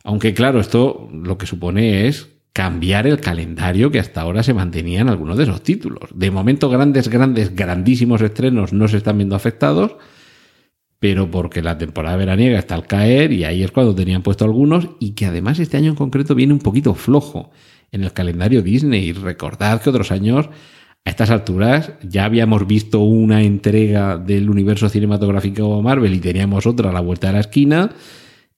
Aunque 0.03 0.33
claro, 0.33 0.59
esto 0.59 1.09
lo 1.11 1.37
que 1.37 1.45
supone 1.45 2.07
es 2.07 2.29
cambiar 2.53 3.07
el 3.07 3.19
calendario 3.19 3.91
que 3.91 3.99
hasta 3.99 4.21
ahora 4.21 4.43
se 4.43 4.53
mantenía 4.53 5.01
en 5.01 5.09
algunos 5.09 5.37
de 5.37 5.43
esos 5.43 5.63
títulos. 5.63 6.09
De 6.13 6.31
momento 6.31 6.69
grandes, 6.69 7.07
grandes, 7.07 7.55
grandísimos 7.55 8.21
estrenos 8.21 8.73
no 8.73 8.87
se 8.87 8.97
están 8.97 9.17
viendo 9.17 9.35
afectados, 9.35 9.95
pero 10.99 11.31
porque 11.31 11.61
la 11.61 11.77
temporada 11.77 12.17
veraniega 12.17 12.59
está 12.59 12.75
al 12.75 12.87
caer 12.87 13.31
y 13.31 13.45
ahí 13.45 13.63
es 13.63 13.71
cuando 13.71 13.95
tenían 13.95 14.23
puesto 14.23 14.43
algunos 14.43 14.89
y 14.99 15.11
que 15.11 15.25
además 15.25 15.59
este 15.59 15.77
año 15.77 15.91
en 15.91 15.95
concreto 15.95 16.35
viene 16.35 16.53
un 16.53 16.59
poquito 16.59 16.95
flojo 16.95 17.51
en 17.91 18.03
el 18.03 18.11
calendario 18.11 18.61
Disney. 18.61 19.13
Recordad 19.13 19.81
que 19.81 19.89
otros 19.89 20.11
años 20.11 20.49
a 21.05 21.09
estas 21.09 21.29
alturas 21.29 21.93
ya 22.03 22.25
habíamos 22.25 22.67
visto 22.67 22.99
una 22.99 23.43
entrega 23.43 24.17
del 24.17 24.49
universo 24.49 24.89
cinematográfico 24.89 25.81
Marvel 25.81 26.13
y 26.13 26.19
teníamos 26.19 26.65
otra 26.65 26.89
a 26.89 26.93
la 26.93 26.99
vuelta 26.99 27.27
de 27.27 27.33
la 27.33 27.39
esquina. 27.39 27.91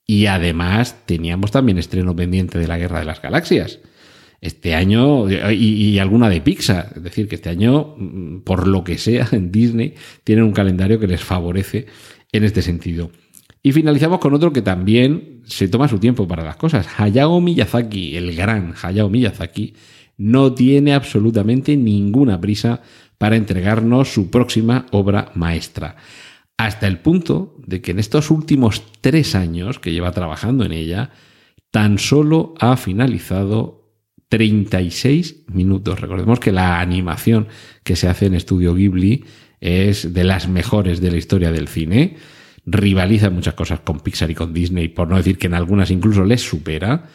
Y 0.05 0.25
además 0.25 1.05
teníamos 1.05 1.51
también 1.51 1.77
estreno 1.77 2.15
pendiente 2.15 2.60
de 2.60 2.67
la 2.67 2.77
Guerra 2.77 3.00
de 3.00 3.05
las 3.05 3.21
Galaxias. 3.21 3.79
Este 4.41 4.74
año, 4.74 5.29
y, 5.29 6.00
alguna 6.00 6.27
de 6.27 6.41
Pixar, 6.41 6.93
es 6.95 7.03
decir, 7.03 7.27
que 7.27 7.36
este 7.36 7.50
año, 7.50 7.95
mm, 7.95 8.39
por 8.41 8.67
lo 8.67 8.83
que 8.83 8.98
sea, 8.98 9.27
en 9.31 9.51
Disney, 9.53 9.93
tienen 10.24 10.45
un 10.45 10.51
calendario 10.51 11.00
que 11.00 11.07
les 11.07 11.24
favorece 11.24 11.86
en 12.31 12.43
este 12.43 12.62
sentido. 12.63 13.12
Y 13.63 13.71
finalizamos 13.71 14.19
con 14.19 14.33
otro 14.33 14.51
que 14.51 14.63
también 14.63 15.41
se 15.45 15.67
toma 15.67 15.88
su 15.88 16.00
tiempo 16.00 16.27
para 16.27 16.43
las 16.43 16.55
cosas. 16.55 16.88
Hayao 16.98 17.39
Miyazaki, 17.39 18.17
el 18.17 18.36
gran 18.36 18.74
Hayao 18.81 19.10
Miyazaki, 19.10 19.75
no 20.18 20.53
tiene 20.53 20.94
absolutamente 20.94 21.75
ninguna 21.77 22.39
prisa 22.39 22.82
para 23.18 23.36
entregarnos 23.36 24.13
su 24.13 24.30
próxima 24.30 24.86
obra 24.91 25.32
maestra. 25.36 25.98
Hasta 26.58 26.88
el 26.88 27.00
punto 27.00 27.56
de 27.65 27.82
que 27.82 27.91
en 27.91 28.00
estos 28.00 28.32
últimos 28.32 28.84
tres 29.01 29.36
años 29.36 29.80
que 29.80 29.91
lleva 29.91 30.12
trabajando 30.12 30.63
en 30.63 30.72
ella, 30.72 31.12
tan 31.72 31.98
solo 31.98 32.53
ha 32.60 32.77
finalizado 32.77 33.82
36 34.30 35.46
minutos. 35.48 36.00
Recordemos 36.00 36.39
que 36.39 36.51
la 36.51 36.80
animación 36.80 37.48
que 37.84 37.96
se 37.96 38.08
hace 38.08 38.27
en 38.27 38.36
Estudio 38.36 38.75
Ghibli 38.75 39.25
es 39.60 40.13
de 40.13 40.24
las 40.24 40.48
mejores 40.48 41.01
de 41.01 41.12
la 41.12 41.18
historia 41.18 41.51
del 41.51 41.68
cine. 41.68 42.15
Rivaliza 42.65 43.30
muchas 43.30 43.56
cosas 43.56 43.82
con 43.82 44.00
Pixar 44.00 44.32
y 44.32 44.36
con 44.36 44.53
Disney, 44.53 44.88
por 44.88 45.08
no 45.10 45.18
decir 45.18 45.38
que 45.38 45.48
en 45.48 45.53
algunas 45.53 45.91
incluso 45.91 46.24
les 46.24 46.41
supera. 46.41 47.10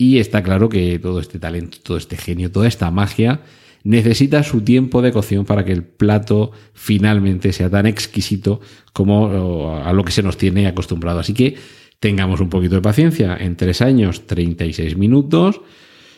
Y 0.00 0.16
está 0.16 0.42
claro 0.42 0.70
que 0.70 0.98
todo 0.98 1.20
este 1.20 1.38
talento, 1.38 1.76
todo 1.82 1.98
este 1.98 2.16
genio, 2.16 2.50
toda 2.50 2.66
esta 2.66 2.90
magia 2.90 3.42
necesita 3.84 4.42
su 4.42 4.62
tiempo 4.62 5.02
de 5.02 5.12
cocción 5.12 5.44
para 5.44 5.62
que 5.62 5.72
el 5.72 5.84
plato 5.84 6.52
finalmente 6.72 7.52
sea 7.52 7.68
tan 7.68 7.84
exquisito 7.84 8.62
como 8.94 9.76
a 9.84 9.92
lo 9.92 10.02
que 10.02 10.12
se 10.12 10.22
nos 10.22 10.38
tiene 10.38 10.66
acostumbrado. 10.66 11.20
Así 11.20 11.34
que 11.34 11.58
tengamos 11.98 12.40
un 12.40 12.48
poquito 12.48 12.76
de 12.76 12.80
paciencia. 12.80 13.36
En 13.38 13.56
tres 13.56 13.82
años, 13.82 14.26
36 14.26 14.96
minutos. 14.96 15.60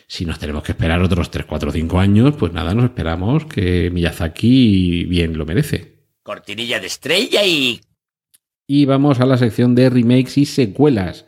Si 0.07 0.23
nos 0.23 0.39
tenemos 0.39 0.63
que 0.63 0.71
esperar 0.71 1.01
otros 1.01 1.29
3, 1.29 1.45
4, 1.45 1.73
5 1.73 1.99
años, 1.99 2.35
pues 2.39 2.53
nada, 2.53 2.73
nos 2.73 2.85
esperamos 2.85 3.43
que 3.47 3.91
Miyazaki 3.91 5.03
bien 5.03 5.37
lo 5.37 5.45
merece. 5.45 6.05
Cortinilla 6.23 6.79
de 6.79 6.87
estrella 6.87 7.45
y... 7.45 7.81
Y 8.65 8.85
vamos 8.85 9.19
a 9.19 9.25
la 9.25 9.37
sección 9.37 9.75
de 9.75 9.89
remakes 9.89 10.37
y 10.37 10.45
secuelas. 10.45 11.25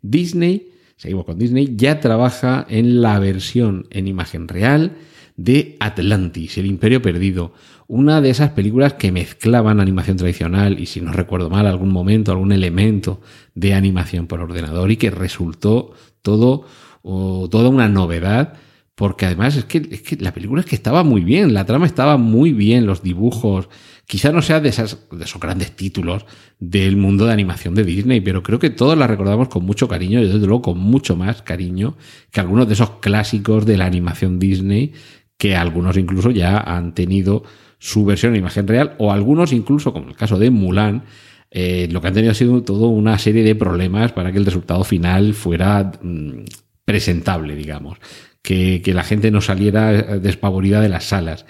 Disney 0.00 0.77
seguimos 0.98 1.24
con 1.24 1.38
Disney, 1.38 1.74
ya 1.76 2.00
trabaja 2.00 2.66
en 2.68 3.00
la 3.00 3.18
versión 3.18 3.86
en 3.90 4.06
imagen 4.06 4.48
real 4.48 4.96
de 5.36 5.76
Atlantis, 5.78 6.58
el 6.58 6.66
Imperio 6.66 7.00
Perdido, 7.00 7.54
una 7.86 8.20
de 8.20 8.30
esas 8.30 8.50
películas 8.50 8.94
que 8.94 9.12
mezclaban 9.12 9.80
animación 9.80 10.16
tradicional 10.16 10.78
y, 10.78 10.86
si 10.86 11.00
no 11.00 11.12
recuerdo 11.12 11.48
mal, 11.48 11.66
algún 11.66 11.90
momento, 11.90 12.32
algún 12.32 12.52
elemento 12.52 13.20
de 13.54 13.72
animación 13.72 14.26
por 14.26 14.40
ordenador 14.40 14.90
y 14.90 14.96
que 14.96 15.10
resultó 15.10 15.92
todo 16.20 16.66
o 17.02 17.48
toda 17.48 17.68
una 17.70 17.88
novedad 17.88 18.54
porque 18.98 19.26
además 19.26 19.54
es 19.54 19.64
que, 19.64 19.78
es 19.92 20.02
que 20.02 20.16
la 20.16 20.34
película 20.34 20.60
es 20.60 20.66
que 20.66 20.74
estaba 20.74 21.04
muy 21.04 21.20
bien, 21.20 21.54
la 21.54 21.64
trama 21.64 21.86
estaba 21.86 22.16
muy 22.16 22.52
bien, 22.52 22.84
los 22.84 23.00
dibujos, 23.00 23.68
quizá 24.08 24.32
no 24.32 24.40
sea 24.40 24.58
de, 24.58 24.70
esas, 24.70 24.98
de 25.12 25.24
esos 25.24 25.40
grandes 25.40 25.76
títulos 25.76 26.24
del 26.58 26.96
mundo 26.96 27.26
de 27.26 27.32
animación 27.34 27.74
de 27.74 27.84
Disney, 27.84 28.22
pero 28.22 28.42
creo 28.42 28.58
que 28.58 28.70
todos 28.70 28.96
la 28.96 29.06
recordamos 29.06 29.48
con 29.48 29.64
mucho 29.64 29.86
cariño 29.86 30.20
y 30.20 30.26
desde 30.26 30.46
luego 30.46 30.62
con 30.62 30.78
mucho 30.78 31.14
más 31.14 31.42
cariño 31.42 31.96
que 32.32 32.40
algunos 32.40 32.66
de 32.66 32.72
esos 32.72 32.90
clásicos 33.00 33.66
de 33.66 33.76
la 33.76 33.84
animación 33.84 34.38
Disney 34.38 34.94
que 35.36 35.54
algunos 35.54 35.98
incluso 35.98 36.30
ya 36.30 36.58
han 36.58 36.94
tenido 36.94 37.44
su 37.78 38.06
versión 38.06 38.32
en 38.32 38.40
imagen 38.40 38.66
real 38.66 38.96
o 38.98 39.12
algunos 39.12 39.52
incluso, 39.52 39.92
como 39.92 40.08
el 40.08 40.16
caso 40.16 40.38
de 40.38 40.50
Mulan, 40.50 41.04
eh, 41.50 41.86
lo 41.92 42.00
que 42.00 42.08
han 42.08 42.14
tenido 42.14 42.32
ha 42.32 42.34
sido 42.34 42.62
todo 42.62 42.88
una 42.88 43.18
serie 43.18 43.44
de 43.44 43.54
problemas 43.54 44.12
para 44.12 44.32
que 44.32 44.38
el 44.38 44.46
resultado 44.46 44.84
final 44.84 45.34
fuera 45.34 45.92
mm, 46.02 46.44
presentable, 46.86 47.54
digamos 47.54 47.98
que, 48.42 48.92
la 48.94 49.04
gente 49.04 49.30
no 49.30 49.40
saliera 49.40 49.92
despavorida 50.18 50.80
de 50.80 50.88
las 50.88 51.04
salas. 51.04 51.44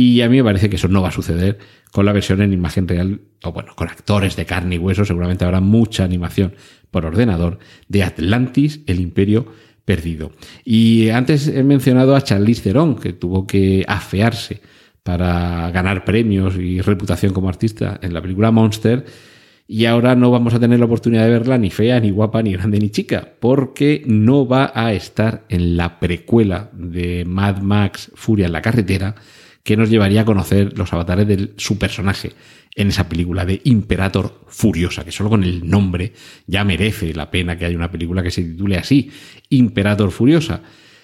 Y 0.00 0.20
a 0.20 0.28
mí 0.28 0.36
me 0.36 0.44
parece 0.44 0.70
que 0.70 0.76
eso 0.76 0.86
no 0.86 1.02
va 1.02 1.08
a 1.08 1.10
suceder 1.10 1.58
con 1.90 2.06
la 2.06 2.12
versión 2.12 2.40
en 2.40 2.52
imagen 2.52 2.86
real, 2.86 3.20
o 3.42 3.50
bueno, 3.50 3.72
con 3.74 3.88
actores 3.88 4.36
de 4.36 4.46
carne 4.46 4.76
y 4.76 4.78
hueso, 4.78 5.04
seguramente 5.04 5.44
habrá 5.44 5.60
mucha 5.60 6.04
animación 6.04 6.54
por 6.92 7.04
ordenador 7.04 7.58
de 7.88 8.04
Atlantis, 8.04 8.78
el 8.86 9.00
imperio 9.00 9.46
perdido. 9.84 10.30
Y 10.64 11.08
antes 11.08 11.48
he 11.48 11.64
mencionado 11.64 12.14
a 12.14 12.22
Charlize 12.22 12.62
Theron, 12.62 12.94
que 12.94 13.12
tuvo 13.12 13.44
que 13.44 13.84
afearse 13.88 14.60
para 15.02 15.68
ganar 15.72 16.04
premios 16.04 16.54
y 16.54 16.80
reputación 16.80 17.32
como 17.32 17.48
artista 17.48 17.98
en 18.00 18.14
la 18.14 18.22
película 18.22 18.52
Monster 18.52 19.04
y 19.66 19.84
ahora 19.86 20.14
no 20.14 20.30
vamos 20.30 20.54
a 20.54 20.60
tener 20.60 20.78
la 20.78 20.86
oportunidad 20.86 21.24
de 21.24 21.30
verla 21.30 21.58
ni 21.58 21.70
fea, 21.70 21.98
ni 21.98 22.10
guapa, 22.10 22.40
ni 22.40 22.52
grande, 22.52 22.78
ni 22.78 22.88
chica, 22.88 23.32
porque 23.40 24.04
no 24.06 24.46
va 24.46 24.70
a 24.74 24.92
estar 24.92 25.44
en 25.48 25.76
la 25.76 25.98
precuela 25.98 26.70
de 26.72 27.24
Mad 27.26 27.62
Max 27.62 28.12
Furia 28.14 28.46
en 28.46 28.52
la 28.52 28.62
carretera, 28.62 29.16
que 29.68 29.76
nos 29.76 29.90
llevaría 29.90 30.22
a 30.22 30.24
conocer 30.24 30.78
los 30.78 30.90
avatares 30.94 31.28
de 31.28 31.52
su 31.58 31.76
personaje 31.76 32.32
en 32.74 32.88
esa 32.88 33.06
película 33.06 33.44
de 33.44 33.60
Imperator 33.64 34.46
Furiosa, 34.46 35.04
que 35.04 35.12
solo 35.12 35.28
con 35.28 35.44
el 35.44 35.68
nombre 35.68 36.14
ya 36.46 36.64
merece 36.64 37.12
la 37.12 37.30
pena 37.30 37.58
que 37.58 37.66
haya 37.66 37.76
una 37.76 37.90
película 37.90 38.22
que 38.22 38.30
se 38.30 38.42
titule 38.44 38.78
así, 38.78 39.10
Imperator 39.50 40.10
Furiosa. 40.10 40.62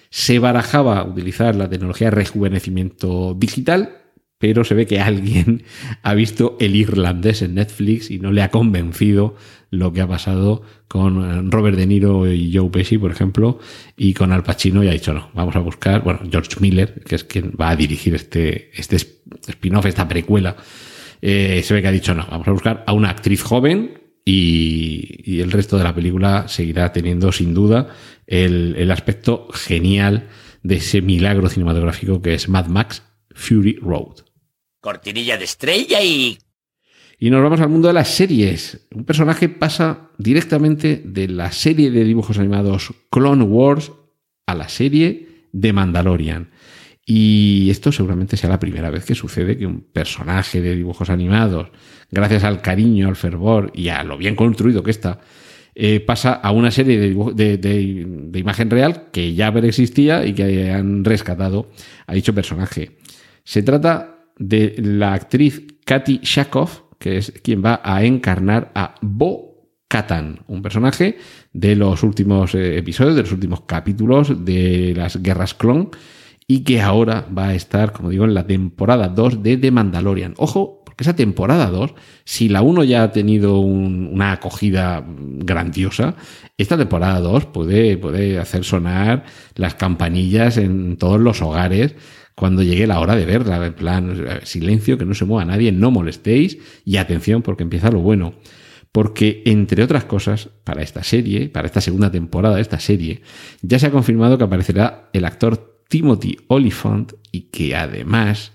Se 0.09 0.39
barajaba 0.39 1.05
utilizar 1.05 1.55
la 1.55 1.69
tecnología 1.69 2.07
de 2.07 2.15
rejuvenecimiento 2.15 3.35
digital, 3.35 3.97
pero 4.39 4.63
se 4.63 4.73
ve 4.73 4.87
que 4.87 4.99
alguien 4.99 5.61
ha 6.01 6.15
visto 6.15 6.57
el 6.59 6.75
irlandés 6.75 7.43
en 7.43 7.53
Netflix 7.53 8.09
y 8.09 8.17
no 8.17 8.31
le 8.31 8.41
ha 8.41 8.49
convencido 8.49 9.35
lo 9.77 9.93
que 9.93 10.01
ha 10.01 10.07
pasado 10.07 10.61
con 10.87 11.23
eh, 11.23 11.49
Robert 11.49 11.77
De 11.77 11.85
Niro 11.85 12.31
y 12.31 12.55
Joe 12.55 12.69
Pesci, 12.69 12.97
por 12.97 13.11
ejemplo, 13.11 13.59
y 13.95 14.13
con 14.13 14.31
Al 14.31 14.43
Pacino 14.43 14.83
y 14.83 14.87
ha 14.87 14.91
dicho 14.91 15.13
no, 15.13 15.29
vamos 15.33 15.55
a 15.55 15.59
buscar, 15.59 16.03
bueno, 16.03 16.19
George 16.29 16.57
Miller, 16.59 17.03
que 17.03 17.15
es 17.15 17.23
quien 17.23 17.53
va 17.59 17.69
a 17.69 17.75
dirigir 17.75 18.15
este, 18.15 18.71
este 18.73 18.95
spin-off, 18.95 19.85
esta 19.85 20.07
precuela, 20.07 20.55
eh, 21.21 21.61
se 21.63 21.73
ve 21.73 21.81
que 21.81 21.87
ha 21.87 21.91
dicho 21.91 22.13
no, 22.13 22.25
vamos 22.29 22.47
a 22.47 22.51
buscar 22.51 22.83
a 22.87 22.93
una 22.93 23.09
actriz 23.09 23.41
joven 23.41 24.01
y, 24.23 25.21
y 25.23 25.41
el 25.41 25.51
resto 25.51 25.77
de 25.77 25.83
la 25.83 25.93
película 25.93 26.47
seguirá 26.47 26.91
teniendo 26.91 27.31
sin 27.31 27.53
duda 27.53 27.89
el, 28.27 28.75
el 28.77 28.91
aspecto 28.91 29.47
genial 29.53 30.29
de 30.63 30.75
ese 30.77 31.01
milagro 31.01 31.47
cinematográfico 31.47 32.21
que 32.21 32.33
es 32.33 32.49
Mad 32.49 32.67
Max 32.67 33.03
Fury 33.35 33.77
Road. 33.81 34.25
Cortinilla 34.81 35.37
de 35.37 35.45
estrella 35.45 36.01
y... 36.01 36.37
Y 37.19 37.29
nos 37.29 37.41
vamos 37.41 37.61
al 37.61 37.69
mundo 37.69 37.87
de 37.87 37.93
las 37.93 38.09
series. 38.09 38.87
Un 38.93 39.05
personaje 39.05 39.47
pasa 39.49 40.09
directamente 40.17 41.01
de 41.05 41.27
la 41.27 41.51
serie 41.51 41.89
de 41.91 42.03
dibujos 42.03 42.37
animados 42.39 42.93
Clone 43.09 43.43
Wars 43.43 43.91
a 44.45 44.53
la 44.55 44.67
serie 44.69 45.27
de 45.51 45.73
Mandalorian. 45.73 46.49
Y 47.05 47.69
esto 47.69 47.91
seguramente 47.91 48.35
sea 48.35 48.49
la 48.49 48.59
primera 48.59 48.89
vez 48.89 49.05
que 49.05 49.15
sucede 49.15 49.57
que 49.57 49.65
un 49.67 49.81
personaje 49.81 50.59
de 50.61 50.75
dibujos 50.75 51.09
animados, 51.09 51.69
gracias 52.11 52.43
al 52.43 52.61
cariño, 52.61 53.07
al 53.07 53.15
fervor 53.15 53.71
y 53.75 53.89
a 53.89 54.03
lo 54.03 54.17
bien 54.17 54.35
construido 54.35 54.81
que 54.83 54.91
está, 54.91 55.19
eh, 55.75 55.99
pasa 55.99 56.33
a 56.33 56.51
una 56.51 56.71
serie 56.71 56.97
de, 56.97 57.57
de- 57.57 57.57
de 58.07 58.39
imagen 58.39 58.69
real 58.71 59.11
que 59.11 59.33
ya 59.35 59.49
existía 59.49 60.25
y 60.25 60.33
que 60.33 60.71
han 60.71 61.05
rescatado 61.05 61.69
a 62.07 62.13
dicho 62.13 62.33
personaje. 62.33 62.97
Se 63.43 63.61
trata 63.61 64.25
de 64.37 64.75
la 64.79 65.13
actriz 65.13 65.63
Katy 65.85 66.21
Shakov, 66.23 66.84
que 67.05 67.17
es 67.17 67.31
quien 67.43 67.63
va 67.63 67.81
a 67.83 68.03
encarnar 68.03 68.71
a 68.73 68.95
Bo 68.99 69.69
Katan, 69.87 70.39
un 70.47 70.63
personaje 70.63 71.19
de 71.53 71.75
los 71.75 72.01
últimos 72.01 72.55
eh, 72.55 72.79
episodios, 72.79 73.15
de 73.15 73.21
los 73.21 73.31
últimos 73.31 73.61
capítulos 73.61 74.43
de 74.43 74.93
las 74.97 75.21
Guerras 75.21 75.53
Clon, 75.53 75.91
y 76.47 76.63
que 76.63 76.81
ahora 76.81 77.27
va 77.37 77.49
a 77.49 77.53
estar, 77.53 77.91
como 77.93 78.09
digo, 78.09 78.25
en 78.25 78.33
la 78.33 78.47
temporada 78.47 79.07
2 79.07 79.43
de 79.43 79.57
The 79.57 79.69
Mandalorian. 79.69 80.33
Ojo, 80.37 80.81
porque 80.83 81.03
esa 81.03 81.15
temporada 81.15 81.67
2, 81.69 81.93
si 82.23 82.49
la 82.49 82.63
1 82.63 82.83
ya 82.85 83.03
ha 83.03 83.11
tenido 83.11 83.59
un- 83.59 84.09
una 84.11 84.31
acogida 84.31 85.05
grandiosa, 85.07 86.15
esta 86.57 86.75
temporada 86.75 87.19
2 87.19 87.45
puede, 87.45 87.97
puede 87.99 88.39
hacer 88.39 88.63
sonar 88.63 89.25
las 89.55 89.75
campanillas 89.75 90.57
en 90.57 90.97
todos 90.97 91.19
los 91.19 91.39
hogares 91.43 91.93
cuando 92.35 92.61
llegue 92.61 92.85
la 92.85 92.99
hora 92.99 93.15
de 93.15 93.25
verla. 93.25 93.65
En 93.65 93.73
plan, 93.73 94.39
silencio, 94.43 94.97
que 94.97 95.05
no 95.05 95.13
se 95.13 95.25
mueva 95.25 95.45
nadie, 95.45 95.71
no 95.71 95.91
molestéis 95.91 96.57
y 96.83 96.97
atención 96.97 97.41
porque 97.41 97.63
empieza 97.63 97.89
lo 97.89 97.99
bueno. 97.99 98.35
Porque, 98.91 99.41
entre 99.45 99.83
otras 99.83 100.05
cosas, 100.05 100.49
para 100.63 100.81
esta 100.81 101.03
serie, 101.03 101.49
para 101.49 101.67
esta 101.67 101.81
segunda 101.81 102.11
temporada 102.11 102.55
de 102.55 102.61
esta 102.61 102.79
serie, 102.79 103.21
ya 103.61 103.79
se 103.79 103.87
ha 103.87 103.91
confirmado 103.91 104.37
que 104.37 104.45
aparecerá 104.45 105.09
el 105.11 105.25
actor 105.25 105.81
Timothy 105.89 106.37
Oliphant 106.47 107.13
y 107.31 107.41
que 107.49 107.75
además 107.75 108.53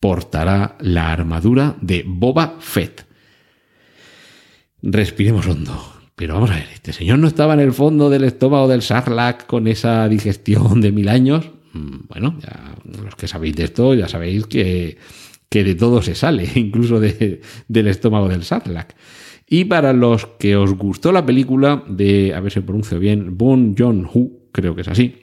portará 0.00 0.76
la 0.80 1.12
armadura 1.12 1.76
de 1.80 2.04
Boba 2.06 2.56
Fett. 2.60 3.06
Respiremos 4.82 5.46
hondo. 5.46 5.92
Pero 6.16 6.34
vamos 6.34 6.50
a 6.50 6.54
ver, 6.54 6.68
este 6.72 6.92
señor 6.92 7.18
no 7.18 7.28
estaba 7.28 7.54
en 7.54 7.60
el 7.60 7.72
fondo 7.72 8.08
del 8.08 8.24
estómago 8.24 8.68
del 8.68 8.80
Sarlacc 8.80 9.46
con 9.46 9.68
esa 9.68 10.08
digestión 10.08 10.80
de 10.80 10.90
mil 10.90 11.08
años. 11.08 11.50
Mm, 11.76 12.06
Bueno, 12.08 12.38
ya 12.40 12.74
los 13.02 13.14
que 13.16 13.28
sabéis 13.28 13.56
de 13.56 13.64
esto 13.64 13.94
ya 13.94 14.08
sabéis 14.08 14.46
que, 14.46 14.98
que 15.48 15.64
de 15.64 15.74
todo 15.74 16.02
se 16.02 16.14
sale, 16.14 16.48
incluso 16.54 17.00
de- 17.00 17.40
del 17.68 17.86
estómago 17.88 18.28
del 18.28 18.42
Sarlacc. 18.44 18.94
Y 19.48 19.64
para 19.66 19.92
los 19.92 20.26
que 20.38 20.56
os 20.56 20.72
gustó 20.74 21.12
la 21.12 21.24
película 21.24 21.84
de, 21.88 22.34
a 22.34 22.40
ver 22.40 22.52
si 22.52 22.60
pronuncio 22.60 22.98
bien, 22.98 23.36
Bon 23.38 23.76
Joon-ho, 23.76 24.30
creo 24.52 24.74
que 24.74 24.80
es 24.80 24.88
así, 24.88 25.22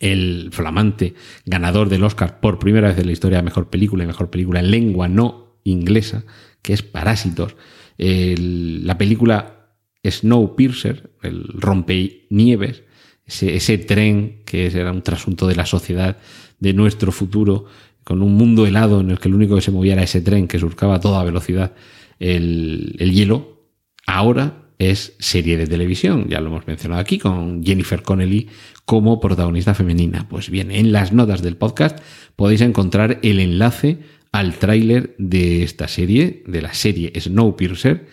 el 0.00 0.50
flamante 0.52 1.14
ganador 1.46 1.88
del 1.88 2.04
Oscar 2.04 2.40
por 2.40 2.58
primera 2.58 2.88
vez 2.88 2.98
en 2.98 3.06
la 3.06 3.12
historia 3.12 3.38
de 3.38 3.44
mejor 3.44 3.70
película 3.70 4.04
y 4.04 4.06
mejor 4.06 4.28
película 4.30 4.60
en 4.60 4.70
lengua 4.70 5.08
no 5.08 5.60
inglesa, 5.64 6.24
que 6.62 6.74
es 6.74 6.82
Parásitos. 6.82 7.56
La 7.96 8.98
película 8.98 9.70
Snowpiercer, 10.04 11.10
el 11.22 11.44
rompenieves, 11.54 12.84
ese, 13.28 13.78
tren 13.78 14.42
que 14.44 14.66
era 14.66 14.90
un 14.90 15.02
trasunto 15.02 15.46
de 15.46 15.54
la 15.54 15.66
sociedad, 15.66 16.16
de 16.58 16.72
nuestro 16.72 17.12
futuro, 17.12 17.66
con 18.02 18.22
un 18.22 18.34
mundo 18.34 18.66
helado 18.66 19.00
en 19.00 19.10
el 19.10 19.20
que 19.20 19.28
lo 19.28 19.36
único 19.36 19.54
que 19.54 19.60
se 19.60 19.70
movía 19.70 19.92
era 19.92 20.02
ese 20.02 20.20
tren 20.20 20.48
que 20.48 20.58
surcaba 20.58 20.96
a 20.96 21.00
toda 21.00 21.22
velocidad 21.22 21.74
el, 22.18 22.96
el 22.98 23.12
hielo, 23.12 23.62
ahora 24.06 24.64
es 24.78 25.14
serie 25.18 25.56
de 25.56 25.66
televisión, 25.66 26.28
ya 26.28 26.40
lo 26.40 26.48
hemos 26.48 26.66
mencionado 26.66 27.00
aquí, 27.00 27.18
con 27.18 27.64
Jennifer 27.64 28.02
Connelly 28.02 28.48
como 28.84 29.20
protagonista 29.20 29.74
femenina. 29.74 30.26
Pues 30.28 30.50
bien, 30.50 30.70
en 30.70 30.92
las 30.92 31.12
notas 31.12 31.42
del 31.42 31.56
podcast 31.56 31.98
podéis 32.36 32.60
encontrar 32.60 33.18
el 33.22 33.40
enlace 33.40 33.98
al 34.32 34.54
tráiler 34.54 35.14
de 35.18 35.62
esta 35.62 35.88
serie, 35.88 36.42
de 36.46 36.62
la 36.62 36.74
serie 36.74 37.12
Snowpiercer. 37.18 38.06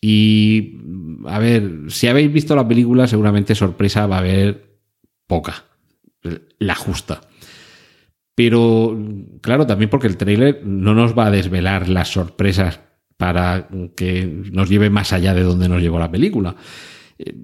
Y 0.00 0.78
a 1.26 1.38
ver, 1.38 1.70
si 1.88 2.06
habéis 2.08 2.32
visto 2.32 2.56
la 2.56 2.66
película, 2.66 3.06
seguramente 3.06 3.54
sorpresa 3.54 4.06
va 4.06 4.16
a 4.16 4.20
haber 4.20 4.78
poca, 5.26 5.64
la 6.58 6.74
justa. 6.74 7.20
Pero, 8.34 8.96
claro, 9.42 9.66
también 9.66 9.90
porque 9.90 10.06
el 10.06 10.16
tráiler 10.16 10.62
no 10.64 10.94
nos 10.94 11.16
va 11.18 11.26
a 11.26 11.30
desvelar 11.30 11.88
las 11.88 12.08
sorpresas 12.08 12.80
para 13.16 13.68
que 13.96 14.24
nos 14.50 14.70
lleve 14.70 14.88
más 14.88 15.12
allá 15.12 15.34
de 15.34 15.42
donde 15.42 15.68
nos 15.68 15.82
llevó 15.82 15.98
la 15.98 16.10
película. 16.10 16.56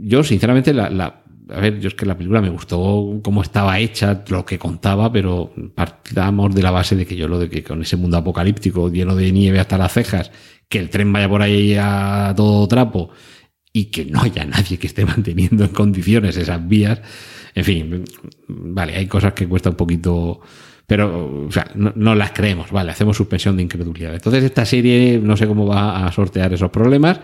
Yo, 0.00 0.24
sinceramente, 0.24 0.72
la, 0.72 0.88
la- 0.88 1.22
a 1.48 1.60
ver, 1.60 1.78
yo 1.78 1.88
es 1.88 1.94
que 1.94 2.06
la 2.06 2.16
película 2.16 2.40
me 2.40 2.48
gustó 2.48 3.20
cómo 3.22 3.42
estaba 3.42 3.78
hecha, 3.78 4.24
lo 4.28 4.44
que 4.46 4.58
contaba, 4.58 5.12
pero 5.12 5.52
partamos 5.74 6.54
de 6.54 6.62
la 6.62 6.70
base 6.70 6.96
de 6.96 7.04
que 7.06 7.14
yo 7.14 7.28
lo 7.28 7.38
de 7.38 7.50
que 7.50 7.62
con 7.62 7.82
ese 7.82 7.96
mundo 7.96 8.16
apocalíptico 8.16 8.90
lleno 8.90 9.14
de 9.14 9.30
nieve 9.30 9.60
hasta 9.60 9.78
las 9.78 9.92
cejas, 9.92 10.32
que 10.68 10.78
el 10.78 10.90
tren 10.90 11.12
vaya 11.12 11.28
por 11.28 11.42
ahí 11.42 11.76
a 11.78 12.32
todo 12.36 12.66
trapo 12.68 13.10
y 13.72 13.86
que 13.86 14.06
no 14.06 14.22
haya 14.22 14.44
nadie 14.44 14.78
que 14.78 14.86
esté 14.86 15.04
manteniendo 15.04 15.64
en 15.64 15.70
condiciones 15.70 16.36
esas 16.36 16.66
vías. 16.66 17.00
En 17.54 17.64
fin, 17.64 18.04
vale, 18.48 18.96
hay 18.96 19.06
cosas 19.06 19.32
que 19.34 19.46
cuesta 19.46 19.70
un 19.70 19.76
poquito, 19.76 20.40
pero 20.86 21.46
o 21.46 21.52
sea, 21.52 21.70
no, 21.74 22.14
las 22.14 22.32
creemos, 22.32 22.70
vale, 22.70 22.90
hacemos 22.90 23.16
suspensión 23.16 23.56
de 23.56 23.62
incredulidad. 23.62 24.14
Entonces 24.14 24.44
esta 24.44 24.64
serie 24.64 25.20
no 25.22 25.36
sé 25.36 25.46
cómo 25.46 25.66
va 25.66 26.06
a 26.06 26.12
sortear 26.12 26.52
esos 26.52 26.70
problemas, 26.70 27.20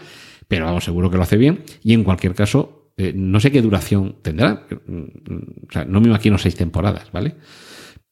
pero 0.47 0.67
vamos, 0.67 0.85
seguro 0.85 1.11
que 1.11 1.17
lo 1.17 1.23
hace 1.23 1.37
bien. 1.37 1.65
Y 1.83 1.95
en 1.95 2.05
cualquier 2.05 2.35
caso, 2.35 2.93
eh, 2.97 3.13
no 3.15 3.41
sé 3.41 3.51
qué 3.51 3.63
duración 3.63 4.17
tendrá. 4.23 4.67
O 4.69 5.73
sea, 5.73 5.85
no 5.85 6.01
me 6.01 6.09
imagino 6.09 6.39
seis 6.39 6.55
temporadas, 6.55 7.11
¿vale? 7.13 7.37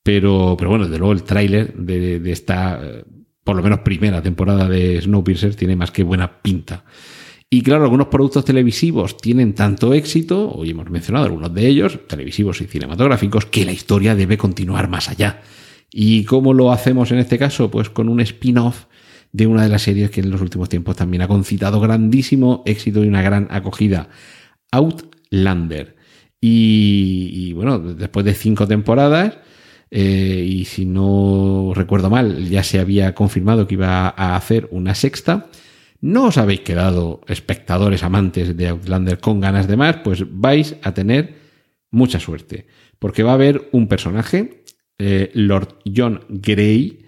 Pero, 0.02 0.56
pero 0.58 0.70
bueno, 0.70 0.86
desde 0.86 0.98
luego 0.98 1.12
el 1.12 1.24
tráiler 1.24 1.74
de, 1.74 2.20
de 2.20 2.32
esta, 2.32 2.80
por 3.44 3.56
lo 3.56 3.62
menos 3.62 3.80
primera 3.80 4.22
temporada 4.22 4.68
de 4.68 5.00
Snowpiercer 5.00 5.54
tiene 5.54 5.76
más 5.76 5.90
que 5.90 6.02
buena 6.02 6.40
pinta. 6.42 6.84
Y 7.52 7.62
claro, 7.62 7.82
algunos 7.82 8.06
productos 8.06 8.44
televisivos 8.44 9.16
tienen 9.16 9.54
tanto 9.54 9.92
éxito, 9.92 10.52
hoy 10.52 10.70
hemos 10.70 10.88
mencionado 10.88 11.26
algunos 11.26 11.52
de 11.52 11.66
ellos, 11.66 11.98
televisivos 12.06 12.60
y 12.60 12.66
cinematográficos, 12.66 13.44
que 13.46 13.64
la 13.64 13.72
historia 13.72 14.14
debe 14.14 14.38
continuar 14.38 14.88
más 14.88 15.08
allá. 15.08 15.42
¿Y 15.90 16.24
cómo 16.24 16.54
lo 16.54 16.70
hacemos 16.70 17.10
en 17.10 17.18
este 17.18 17.38
caso? 17.38 17.68
Pues 17.68 17.90
con 17.90 18.08
un 18.08 18.20
spin-off 18.20 18.84
de 19.32 19.48
una 19.48 19.64
de 19.64 19.68
las 19.68 19.82
series 19.82 20.10
que 20.10 20.20
en 20.20 20.30
los 20.30 20.40
últimos 20.40 20.68
tiempos 20.68 20.94
también 20.94 21.22
ha 21.22 21.28
concitado 21.28 21.80
grandísimo 21.80 22.62
éxito 22.66 23.02
y 23.04 23.08
una 23.08 23.22
gran 23.22 23.48
acogida, 23.50 24.08
Outlander. 24.70 25.96
Y, 26.40 27.30
y 27.32 27.52
bueno, 27.52 27.80
después 27.80 28.24
de 28.24 28.34
cinco 28.34 28.68
temporadas, 28.68 29.38
eh, 29.90 30.46
y 30.48 30.64
si 30.66 30.86
no 30.86 31.72
recuerdo 31.74 32.10
mal, 32.10 32.48
ya 32.48 32.62
se 32.62 32.78
había 32.78 33.14
confirmado 33.14 33.66
que 33.66 33.74
iba 33.74 34.08
a 34.08 34.36
hacer 34.36 34.68
una 34.70 34.94
sexta. 34.94 35.50
No 36.00 36.26
os 36.26 36.38
habéis 36.38 36.60
quedado 36.60 37.20
espectadores 37.26 38.02
amantes 38.02 38.56
de 38.56 38.68
Outlander 38.68 39.18
con 39.18 39.40
ganas 39.40 39.66
de 39.66 39.76
más, 39.76 39.96
pues 39.96 40.24
vais 40.30 40.76
a 40.82 40.94
tener 40.94 41.34
mucha 41.90 42.20
suerte, 42.20 42.66
porque 42.98 43.22
va 43.22 43.32
a 43.32 43.34
haber 43.34 43.68
un 43.72 43.88
personaje, 43.88 44.62
eh, 44.98 45.30
Lord 45.34 45.78
John 45.84 46.20
Grey, 46.28 47.04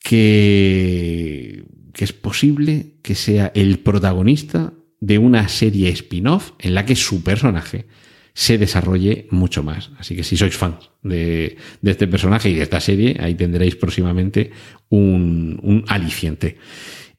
que, 0.00 1.64
que 1.92 2.04
es 2.04 2.12
posible 2.12 2.96
que 3.02 3.14
sea 3.14 3.52
el 3.54 3.78
protagonista 3.78 4.72
de 5.00 5.18
una 5.18 5.48
serie 5.48 5.90
spin-off 5.90 6.52
en 6.58 6.74
la 6.74 6.84
que 6.84 6.96
su 6.96 7.22
personaje 7.22 7.86
se 8.34 8.58
desarrolle 8.58 9.26
mucho 9.30 9.62
más. 9.62 9.90
Así 9.98 10.16
que 10.16 10.24
si 10.24 10.36
sois 10.36 10.56
fans 10.56 10.90
de, 11.02 11.56
este 11.82 12.06
personaje 12.06 12.50
y 12.50 12.54
de 12.54 12.62
esta 12.62 12.80
serie, 12.80 13.16
ahí 13.20 13.34
tendréis 13.34 13.76
próximamente 13.76 14.50
un, 14.88 15.84
aliciente. 15.88 16.56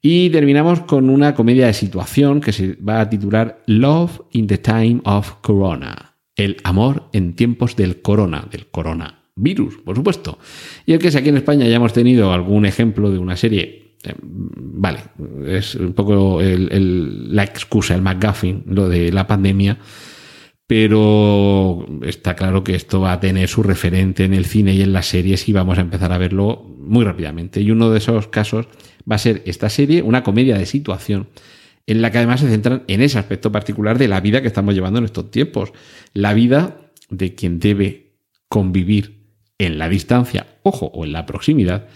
Y 0.02 0.28
terminamos 0.30 0.80
con 0.80 1.08
una 1.08 1.34
comedia 1.34 1.66
de 1.66 1.72
situación 1.72 2.40
que 2.40 2.52
se 2.52 2.74
va 2.74 3.00
a 3.00 3.08
titular 3.08 3.62
Love 3.66 4.20
in 4.32 4.46
the 4.46 4.58
Time 4.58 5.00
of 5.04 5.40
Corona. 5.40 6.16
El 6.36 6.56
amor 6.64 7.08
en 7.12 7.34
tiempos 7.34 7.76
del 7.76 8.02
corona, 8.02 8.46
del 8.50 8.66
corona 8.66 9.24
coronavirus, 9.34 9.78
por 9.84 9.96
supuesto. 9.96 10.38
Y 10.86 10.92
el 10.92 10.98
que 10.98 11.08
es 11.08 11.16
aquí 11.16 11.28
en 11.28 11.36
España 11.36 11.66
ya 11.66 11.76
hemos 11.76 11.92
tenido 11.92 12.32
algún 12.32 12.66
ejemplo 12.66 13.10
de 13.10 13.18
una 13.18 13.36
serie, 13.36 13.96
eh, 14.04 14.14
vale, 14.20 15.00
es 15.46 15.74
un 15.74 15.92
poco 15.92 16.40
la 16.42 17.44
excusa, 17.44 17.94
el 17.94 18.02
McGuffin, 18.02 18.64
lo 18.66 18.88
de 18.88 19.12
la 19.12 19.26
pandemia, 19.26 19.78
pero 20.76 21.86
está 22.02 22.34
claro 22.34 22.64
que 22.64 22.74
esto 22.74 23.00
va 23.00 23.12
a 23.12 23.20
tener 23.20 23.48
su 23.48 23.62
referente 23.62 24.24
en 24.24 24.34
el 24.34 24.44
cine 24.44 24.74
y 24.74 24.82
en 24.82 24.92
las 24.92 25.06
series 25.06 25.48
y 25.48 25.52
vamos 25.52 25.78
a 25.78 25.82
empezar 25.82 26.10
a 26.10 26.18
verlo 26.18 26.64
muy 26.78 27.04
rápidamente. 27.04 27.60
Y 27.60 27.70
uno 27.70 27.90
de 27.90 27.98
esos 27.98 28.26
casos 28.26 28.66
va 29.08 29.14
a 29.14 29.20
ser 29.20 29.44
esta 29.46 29.68
serie, 29.68 30.02
una 30.02 30.24
comedia 30.24 30.58
de 30.58 30.66
situación 30.66 31.28
en 31.86 32.02
la 32.02 32.10
que 32.10 32.18
además 32.18 32.40
se 32.40 32.48
centran 32.48 32.82
en 32.88 33.02
ese 33.02 33.20
aspecto 33.20 33.52
particular 33.52 33.98
de 33.98 34.08
la 34.08 34.20
vida 34.20 34.42
que 34.42 34.48
estamos 34.48 34.74
llevando 34.74 34.98
en 34.98 35.04
estos 35.04 35.30
tiempos. 35.30 35.70
La 36.12 36.34
vida 36.34 36.76
de 37.08 37.36
quien 37.36 37.60
debe 37.60 38.16
convivir 38.48 39.28
en 39.58 39.78
la 39.78 39.88
distancia, 39.88 40.58
ojo, 40.64 40.86
o 40.86 41.04
en 41.04 41.12
la 41.12 41.24
proximidad, 41.24 41.86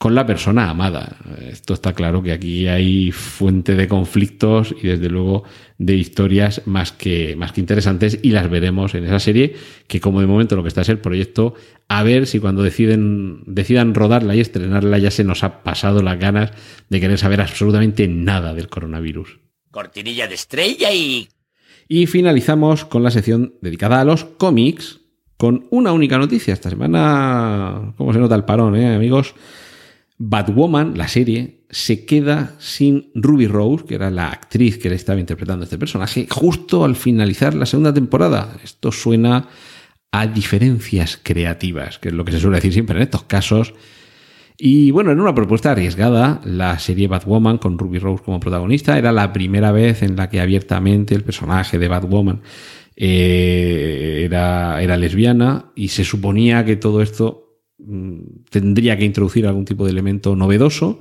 con 0.00 0.14
la 0.14 0.24
persona 0.24 0.70
amada. 0.70 1.18
Esto 1.50 1.74
está 1.74 1.92
claro 1.92 2.22
que 2.22 2.32
aquí 2.32 2.66
hay 2.66 3.12
fuente 3.12 3.74
de 3.74 3.86
conflictos 3.86 4.74
y 4.82 4.86
desde 4.86 5.10
luego 5.10 5.44
de 5.76 5.94
historias 5.94 6.62
más 6.64 6.90
que, 6.90 7.36
más 7.36 7.52
que 7.52 7.60
interesantes 7.60 8.18
y 8.22 8.30
las 8.30 8.48
veremos 8.48 8.94
en 8.94 9.04
esa 9.04 9.18
serie 9.18 9.56
que 9.88 10.00
como 10.00 10.22
de 10.22 10.26
momento 10.26 10.56
lo 10.56 10.62
que 10.62 10.68
está 10.68 10.80
es 10.80 10.88
el 10.88 11.00
proyecto 11.00 11.52
a 11.86 12.02
ver 12.02 12.26
si 12.26 12.40
cuando 12.40 12.62
deciden, 12.62 13.42
decidan 13.44 13.94
rodarla 13.94 14.34
y 14.34 14.40
estrenarla 14.40 14.96
ya 14.96 15.10
se 15.10 15.22
nos 15.22 15.44
ha 15.44 15.62
pasado 15.62 16.02
las 16.02 16.18
ganas 16.18 16.50
de 16.88 16.98
querer 16.98 17.18
saber 17.18 17.42
absolutamente 17.42 18.08
nada 18.08 18.54
del 18.54 18.68
coronavirus. 18.70 19.38
Cortinilla 19.70 20.26
de 20.26 20.34
estrella 20.34 20.94
y... 20.94 21.28
Y 21.88 22.06
finalizamos 22.06 22.86
con 22.86 23.02
la 23.02 23.10
sección 23.10 23.52
dedicada 23.60 24.00
a 24.00 24.06
los 24.06 24.24
cómics 24.24 25.00
con 25.36 25.66
una 25.68 25.92
única 25.92 26.16
noticia. 26.16 26.54
Esta 26.54 26.70
semana, 26.70 27.92
¿cómo 27.98 28.14
se 28.14 28.18
nota 28.18 28.34
el 28.34 28.44
parón, 28.44 28.76
eh, 28.76 28.94
amigos? 28.94 29.34
Batwoman, 30.22 30.98
la 30.98 31.08
serie, 31.08 31.62
se 31.70 32.04
queda 32.04 32.54
sin 32.58 33.10
Ruby 33.14 33.46
Rose, 33.46 33.86
que 33.86 33.94
era 33.94 34.10
la 34.10 34.28
actriz 34.28 34.76
que 34.76 34.90
le 34.90 34.96
estaba 34.96 35.18
interpretando 35.18 35.64
este 35.64 35.78
personaje, 35.78 36.26
justo 36.30 36.84
al 36.84 36.94
finalizar 36.94 37.54
la 37.54 37.64
segunda 37.64 37.94
temporada. 37.94 38.54
Esto 38.62 38.92
suena 38.92 39.48
a 40.12 40.26
diferencias 40.26 41.18
creativas, 41.22 41.98
que 41.98 42.08
es 42.08 42.14
lo 42.14 42.26
que 42.26 42.32
se 42.32 42.38
suele 42.38 42.56
decir 42.56 42.74
siempre 42.74 42.96
en 42.96 43.04
estos 43.04 43.22
casos. 43.22 43.72
Y 44.58 44.90
bueno, 44.90 45.10
era 45.10 45.22
una 45.22 45.34
propuesta 45.34 45.70
arriesgada, 45.72 46.42
la 46.44 46.78
serie 46.78 47.08
Batwoman 47.08 47.56
con 47.56 47.78
Ruby 47.78 47.98
Rose 47.98 48.22
como 48.22 48.40
protagonista. 48.40 48.98
Era 48.98 49.12
la 49.12 49.32
primera 49.32 49.72
vez 49.72 50.02
en 50.02 50.16
la 50.16 50.28
que 50.28 50.42
abiertamente 50.42 51.14
el 51.14 51.24
personaje 51.24 51.78
de 51.78 51.88
Batwoman 51.88 52.42
eh, 52.94 54.20
era, 54.26 54.82
era 54.82 54.98
lesbiana 54.98 55.72
y 55.74 55.88
se 55.88 56.04
suponía 56.04 56.62
que 56.66 56.76
todo 56.76 57.00
esto 57.00 57.49
tendría 58.50 58.96
que 58.96 59.04
introducir 59.04 59.46
algún 59.46 59.64
tipo 59.64 59.84
de 59.84 59.90
elemento 59.90 60.36
novedoso, 60.36 61.00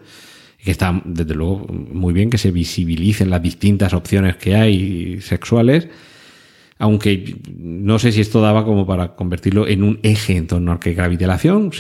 que 0.64 0.72
está, 0.72 1.02
desde 1.06 1.36
luego, 1.36 1.66
muy 1.68 2.14
bien 2.14 2.30
que 2.30 2.38
se 2.38 2.52
visibilicen 2.52 3.30
las 3.30 3.42
distintas 3.42 3.94
opciones 3.94 4.36
que 4.36 4.56
hay 4.56 5.22
sexuales, 5.22 5.88
aunque 6.78 7.36
no 7.58 8.00
sé 8.00 8.12
si 8.12 8.22
esto 8.22 8.42
daba 8.42 8.66
como 8.66 8.86
para 8.86 9.16
convertirlo 9.16 9.68
en 9.68 9.84
un 9.84 10.00
eje 10.04 10.38
en 10.38 10.48
torno 10.48 10.72
al 10.72 10.80
que 10.80 10.94
gravite 10.94 11.28
la 11.28 11.36
acción. 11.36 11.72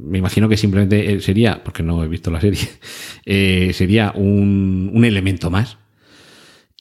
Me 0.00 0.18
imagino 0.18 0.48
que 0.48 0.56
simplemente 0.56 1.12
eh, 1.12 1.20
sería, 1.20 1.62
porque 1.62 1.82
no 1.82 2.02
he 2.02 2.08
visto 2.08 2.30
la 2.30 2.40
serie, 2.40 2.60
eh, 3.24 3.70
sería 3.72 4.12
un, 4.14 4.90
un 4.92 5.04
elemento 5.04 5.50
más 5.50 5.78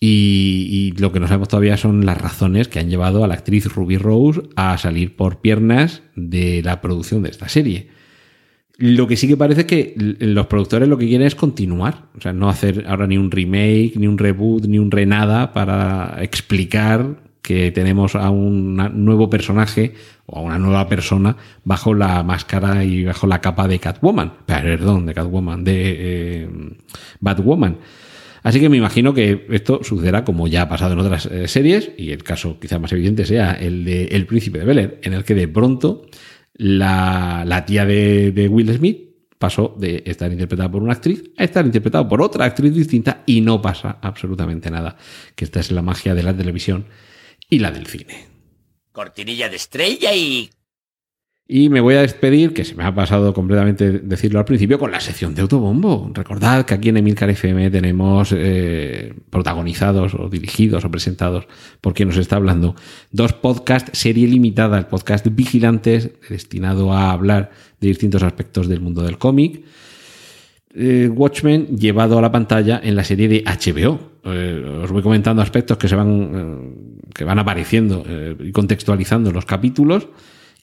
y, 0.01 0.93
lo 0.97 1.11
que 1.11 1.19
no 1.19 1.27
sabemos 1.27 1.49
todavía 1.49 1.75
son 1.77 2.05
las 2.05 2.17
razones 2.19 2.67
que 2.67 2.79
han 2.79 2.89
llevado 2.89 3.23
a 3.23 3.27
la 3.27 3.33
actriz 3.33 3.65
Ruby 3.65 3.97
Rose 3.97 4.41
a 4.55 4.77
salir 4.77 5.15
por 5.15 5.41
piernas 5.41 6.03
de 6.15 6.61
la 6.63 6.79
producción 6.79 7.23
de 7.23 7.29
esta 7.29 7.49
serie. 7.49 7.89
Lo 8.77 9.07
que 9.07 9.17
sí 9.17 9.27
que 9.27 9.35
parece 9.35 9.65
que 9.65 9.93
los 9.97 10.47
productores 10.47 10.87
lo 10.87 10.97
que 10.97 11.07
quieren 11.07 11.27
es 11.27 11.35
continuar, 11.35 12.05
o 12.17 12.21
sea, 12.21 12.31
no 12.31 12.49
hacer 12.49 12.85
ahora 12.87 13.07
ni 13.07 13.17
un 13.17 13.29
remake, 13.29 13.93
ni 13.97 14.07
un 14.07 14.17
reboot, 14.17 14.65
ni 14.67 14.79
un 14.79 14.89
renada 14.89 15.51
para 15.51 16.23
explicar 16.23 17.17
que 17.41 17.71
tenemos 17.71 18.15
a 18.15 18.29
un 18.29 18.75
nuevo 19.03 19.29
personaje 19.29 19.95
o 20.27 20.39
a 20.39 20.41
una 20.41 20.59
nueva 20.59 20.87
persona 20.87 21.35
bajo 21.65 21.93
la 21.93 22.23
máscara 22.23 22.85
y 22.85 23.03
bajo 23.03 23.27
la 23.27 23.41
capa 23.41 23.67
de 23.67 23.79
Catwoman, 23.79 24.31
perdón, 24.45 25.07
de 25.07 25.13
Catwoman, 25.13 25.63
de 25.65 25.95
eh, 25.97 26.49
Batwoman. 27.19 27.77
Así 28.43 28.59
que 28.59 28.69
me 28.69 28.77
imagino 28.77 29.13
que 29.13 29.45
esto 29.49 29.83
sucederá 29.83 30.23
como 30.23 30.47
ya 30.47 30.63
ha 30.63 30.69
pasado 30.69 30.93
en 30.93 30.99
otras 30.99 31.25
eh, 31.25 31.47
series, 31.47 31.91
y 31.97 32.11
el 32.11 32.23
caso 32.23 32.59
quizá 32.59 32.79
más 32.79 32.91
evidente 32.91 33.25
sea 33.25 33.53
el 33.53 33.85
de 33.85 34.05
El 34.05 34.25
Príncipe 34.25 34.59
de 34.59 34.65
Bel 34.65 34.99
en 35.01 35.13
el 35.13 35.23
que 35.23 35.35
de 35.35 35.47
pronto 35.47 36.05
la, 36.53 37.63
tía 37.65 37.85
de, 37.85 38.47
Will 38.49 38.73
Smith 38.73 39.09
pasó 39.37 39.75
de 39.77 40.03
estar 40.05 40.31
interpretada 40.31 40.69
por 40.69 40.83
una 40.83 40.93
actriz 40.93 41.23
a 41.37 41.45
estar 41.45 41.65
interpretada 41.65 42.07
por 42.07 42.21
otra 42.21 42.45
actriz 42.45 42.73
distinta 42.73 43.23
y 43.25 43.39
no 43.41 43.61
pasa 43.61 43.99
absolutamente 44.01 44.69
nada. 44.69 44.97
Que 45.35 45.45
esta 45.45 45.59
es 45.61 45.71
la 45.71 45.81
magia 45.81 46.13
de 46.13 46.23
la 46.23 46.35
televisión 46.35 46.85
y 47.49 47.59
la 47.59 47.71
del 47.71 47.87
cine. 47.87 48.27
Cortinilla 48.91 49.47
de 49.47 49.55
estrella 49.55 50.13
y 50.13 50.49
y 51.51 51.69
me 51.69 51.81
voy 51.81 51.95
a 51.95 52.01
despedir, 52.03 52.53
que 52.53 52.63
se 52.63 52.75
me 52.75 52.83
ha 52.83 52.93
pasado 52.93 53.33
completamente 53.33 53.91
decirlo 53.91 54.37
al 54.37 54.45
principio, 54.45 54.77
con 54.77 54.91
la 54.91 54.99
sección 54.99 55.33
de 55.33 55.41
autobombo. 55.41 56.11
Recordad 56.13 56.63
que 56.63 56.75
aquí 56.75 56.89
en 56.89 56.97
Emilcar 56.97 57.27
FM 57.31 57.71
tenemos 57.71 58.31
eh, 58.37 59.15
protagonizados 59.31 60.13
o 60.13 60.29
dirigidos 60.29 60.85
o 60.85 60.91
presentados 60.91 61.47
por 61.81 61.95
quien 61.95 62.09
nos 62.09 62.17
está 62.17 62.35
hablando 62.35 62.75
dos 63.11 63.33
podcasts, 63.33 63.97
serie 63.97 64.27
limitada, 64.27 64.77
el 64.77 64.85
podcast 64.85 65.25
Vigilantes, 65.31 66.11
destinado 66.29 66.93
a 66.93 67.09
hablar 67.09 67.49
de 67.81 67.87
distintos 67.87 68.21
aspectos 68.21 68.67
del 68.67 68.81
mundo 68.81 69.01
del 69.01 69.17
cómic. 69.17 69.63
Eh, 70.75 71.09
Watchmen 71.11 71.75
llevado 71.75 72.19
a 72.19 72.21
la 72.21 72.31
pantalla 72.31 72.79
en 72.83 72.95
la 72.95 73.03
serie 73.03 73.27
de 73.27 73.43
HBO. 73.43 73.99
Eh, 74.23 74.81
os 74.83 74.91
voy 74.91 75.01
comentando 75.01 75.41
aspectos 75.41 75.79
que 75.79 75.87
se 75.87 75.95
van, 75.95 76.99
que 77.11 77.23
van 77.23 77.39
apareciendo 77.39 78.05
y 78.39 78.51
contextualizando 78.51 79.31
los 79.31 79.45
capítulos. 79.45 80.09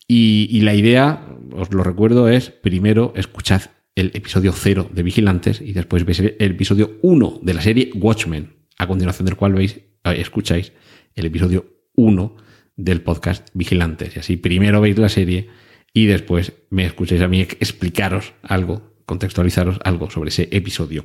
Y, 0.09 0.61
la 0.61 0.75
idea, 0.75 1.27
os 1.53 1.73
lo 1.73 1.83
recuerdo, 1.83 2.29
es 2.29 2.51
primero 2.51 3.13
escuchad 3.17 3.63
el 3.97 4.13
episodio 4.15 4.53
0 4.53 4.91
de 4.93 5.03
Vigilantes 5.03 5.61
y 5.61 5.73
después 5.73 6.05
veis 6.05 6.21
el 6.21 6.35
episodio 6.39 6.99
1 7.03 7.41
de 7.43 7.55
la 7.55 7.63
serie 7.63 7.91
Watchmen, 7.95 8.55
a 8.79 8.87
continuación 8.87 9.27
del 9.27 9.37
cual 9.37 9.55
veis, 9.55 9.81
eh, 10.05 10.15
escucháis 10.19 10.73
el 11.15 11.27
episodio 11.27 11.67
1 11.97 12.37
del 12.77 13.01
podcast 13.01 13.49
Vigilantes. 13.55 14.15
Y 14.15 14.21
así 14.21 14.37
primero 14.37 14.81
veis 14.81 14.97
la 14.97 15.09
serie 15.09 15.49
y 15.93 16.07
después 16.07 16.53
me 16.71 16.85
escucháis 16.85 17.23
a 17.23 17.29
mí 17.29 17.41
explicaros 17.41 18.35
algo, 18.43 18.95
contextualizaros 19.07 19.81
algo 19.83 20.09
sobre 20.11 20.29
ese 20.29 20.49
episodio. 20.53 21.05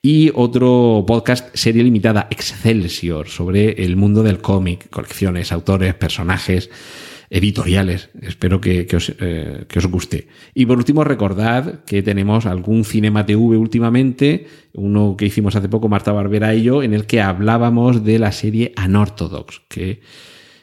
Y 0.00 0.30
otro 0.34 1.04
podcast, 1.06 1.54
serie 1.54 1.82
limitada 1.82 2.26
Excelsior, 2.30 3.28
sobre 3.28 3.84
el 3.84 3.96
mundo 3.96 4.22
del 4.22 4.38
cómic, 4.38 4.88
colecciones, 4.88 5.52
autores, 5.52 5.92
personajes 5.94 6.70
editoriales. 7.30 8.10
Espero 8.20 8.60
que, 8.60 8.86
os, 8.94 9.14
eh, 9.20 9.64
que, 9.68 9.78
os, 9.78 9.86
guste. 9.86 10.26
Y 10.52 10.66
por 10.66 10.78
último, 10.78 11.04
recordad 11.04 11.84
que 11.84 12.02
tenemos 12.02 12.44
algún 12.44 12.84
Cinema 12.84 13.24
TV 13.24 13.56
últimamente, 13.56 14.46
uno 14.74 15.16
que 15.16 15.26
hicimos 15.26 15.54
hace 15.54 15.68
poco 15.68 15.88
Marta 15.88 16.10
Barbera 16.12 16.54
y 16.54 16.64
yo, 16.64 16.82
en 16.82 16.92
el 16.92 17.06
que 17.06 17.20
hablábamos 17.20 18.04
de 18.04 18.18
la 18.18 18.32
serie 18.32 18.72
Anorthodox, 18.74 19.62
que 19.68 20.00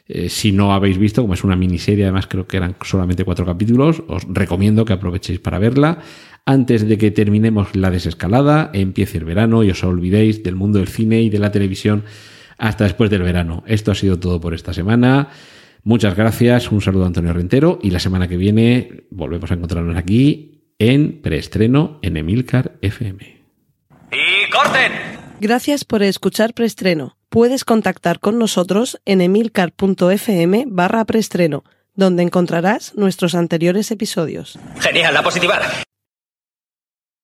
eh, 0.06 0.28
si 0.28 0.52
no 0.52 0.74
habéis 0.74 0.98
visto, 0.98 1.22
como 1.22 1.34
es 1.34 1.42
una 1.42 1.56
miniserie, 1.56 2.04
además 2.04 2.26
creo 2.26 2.46
que 2.46 2.58
eran 2.58 2.76
solamente 2.82 3.24
cuatro 3.24 3.46
capítulos, 3.46 4.02
os 4.06 4.24
recomiendo 4.28 4.84
que 4.84 4.92
aprovechéis 4.92 5.40
para 5.40 5.58
verla 5.58 5.98
antes 6.44 6.88
de 6.88 6.96
que 6.96 7.10
terminemos 7.10 7.76
la 7.76 7.90
desescalada, 7.90 8.70
empiece 8.72 9.18
el 9.18 9.26
verano 9.26 9.64
y 9.64 9.70
os 9.70 9.84
olvidéis 9.84 10.42
del 10.42 10.54
mundo 10.54 10.78
del 10.78 10.88
cine 10.88 11.20
y 11.20 11.28
de 11.28 11.38
la 11.38 11.52
televisión 11.52 12.04
hasta 12.56 12.84
después 12.84 13.10
del 13.10 13.22
verano. 13.22 13.62
Esto 13.66 13.90
ha 13.90 13.94
sido 13.94 14.18
todo 14.18 14.40
por 14.40 14.54
esta 14.54 14.72
semana. 14.72 15.28
Muchas 15.84 16.16
gracias, 16.16 16.70
un 16.70 16.80
saludo 16.80 17.04
a 17.04 17.06
Antonio 17.06 17.32
Rentero 17.32 17.78
y 17.82 17.90
la 17.90 18.00
semana 18.00 18.28
que 18.28 18.36
viene 18.36 19.04
volvemos 19.10 19.50
a 19.50 19.54
encontrarnos 19.54 19.96
aquí 19.96 20.74
en 20.78 21.20
preestreno 21.22 21.98
en 22.02 22.16
Emilcar 22.16 22.78
FM. 22.82 23.42
¡Y 24.12 24.50
corten! 24.50 24.92
Gracias 25.40 25.84
por 25.84 26.02
escuchar 26.02 26.54
preestreno. 26.54 27.16
Puedes 27.28 27.64
contactar 27.64 28.20
con 28.20 28.38
nosotros 28.38 29.00
en 29.04 29.20
emilcar.fm 29.20 30.64
barra 30.66 31.04
preestreno, 31.04 31.62
donde 31.94 32.22
encontrarás 32.22 32.94
nuestros 32.96 33.34
anteriores 33.34 33.90
episodios. 33.90 34.58
Genial, 34.80 35.14
la 35.14 35.22
positiva. 35.22 35.60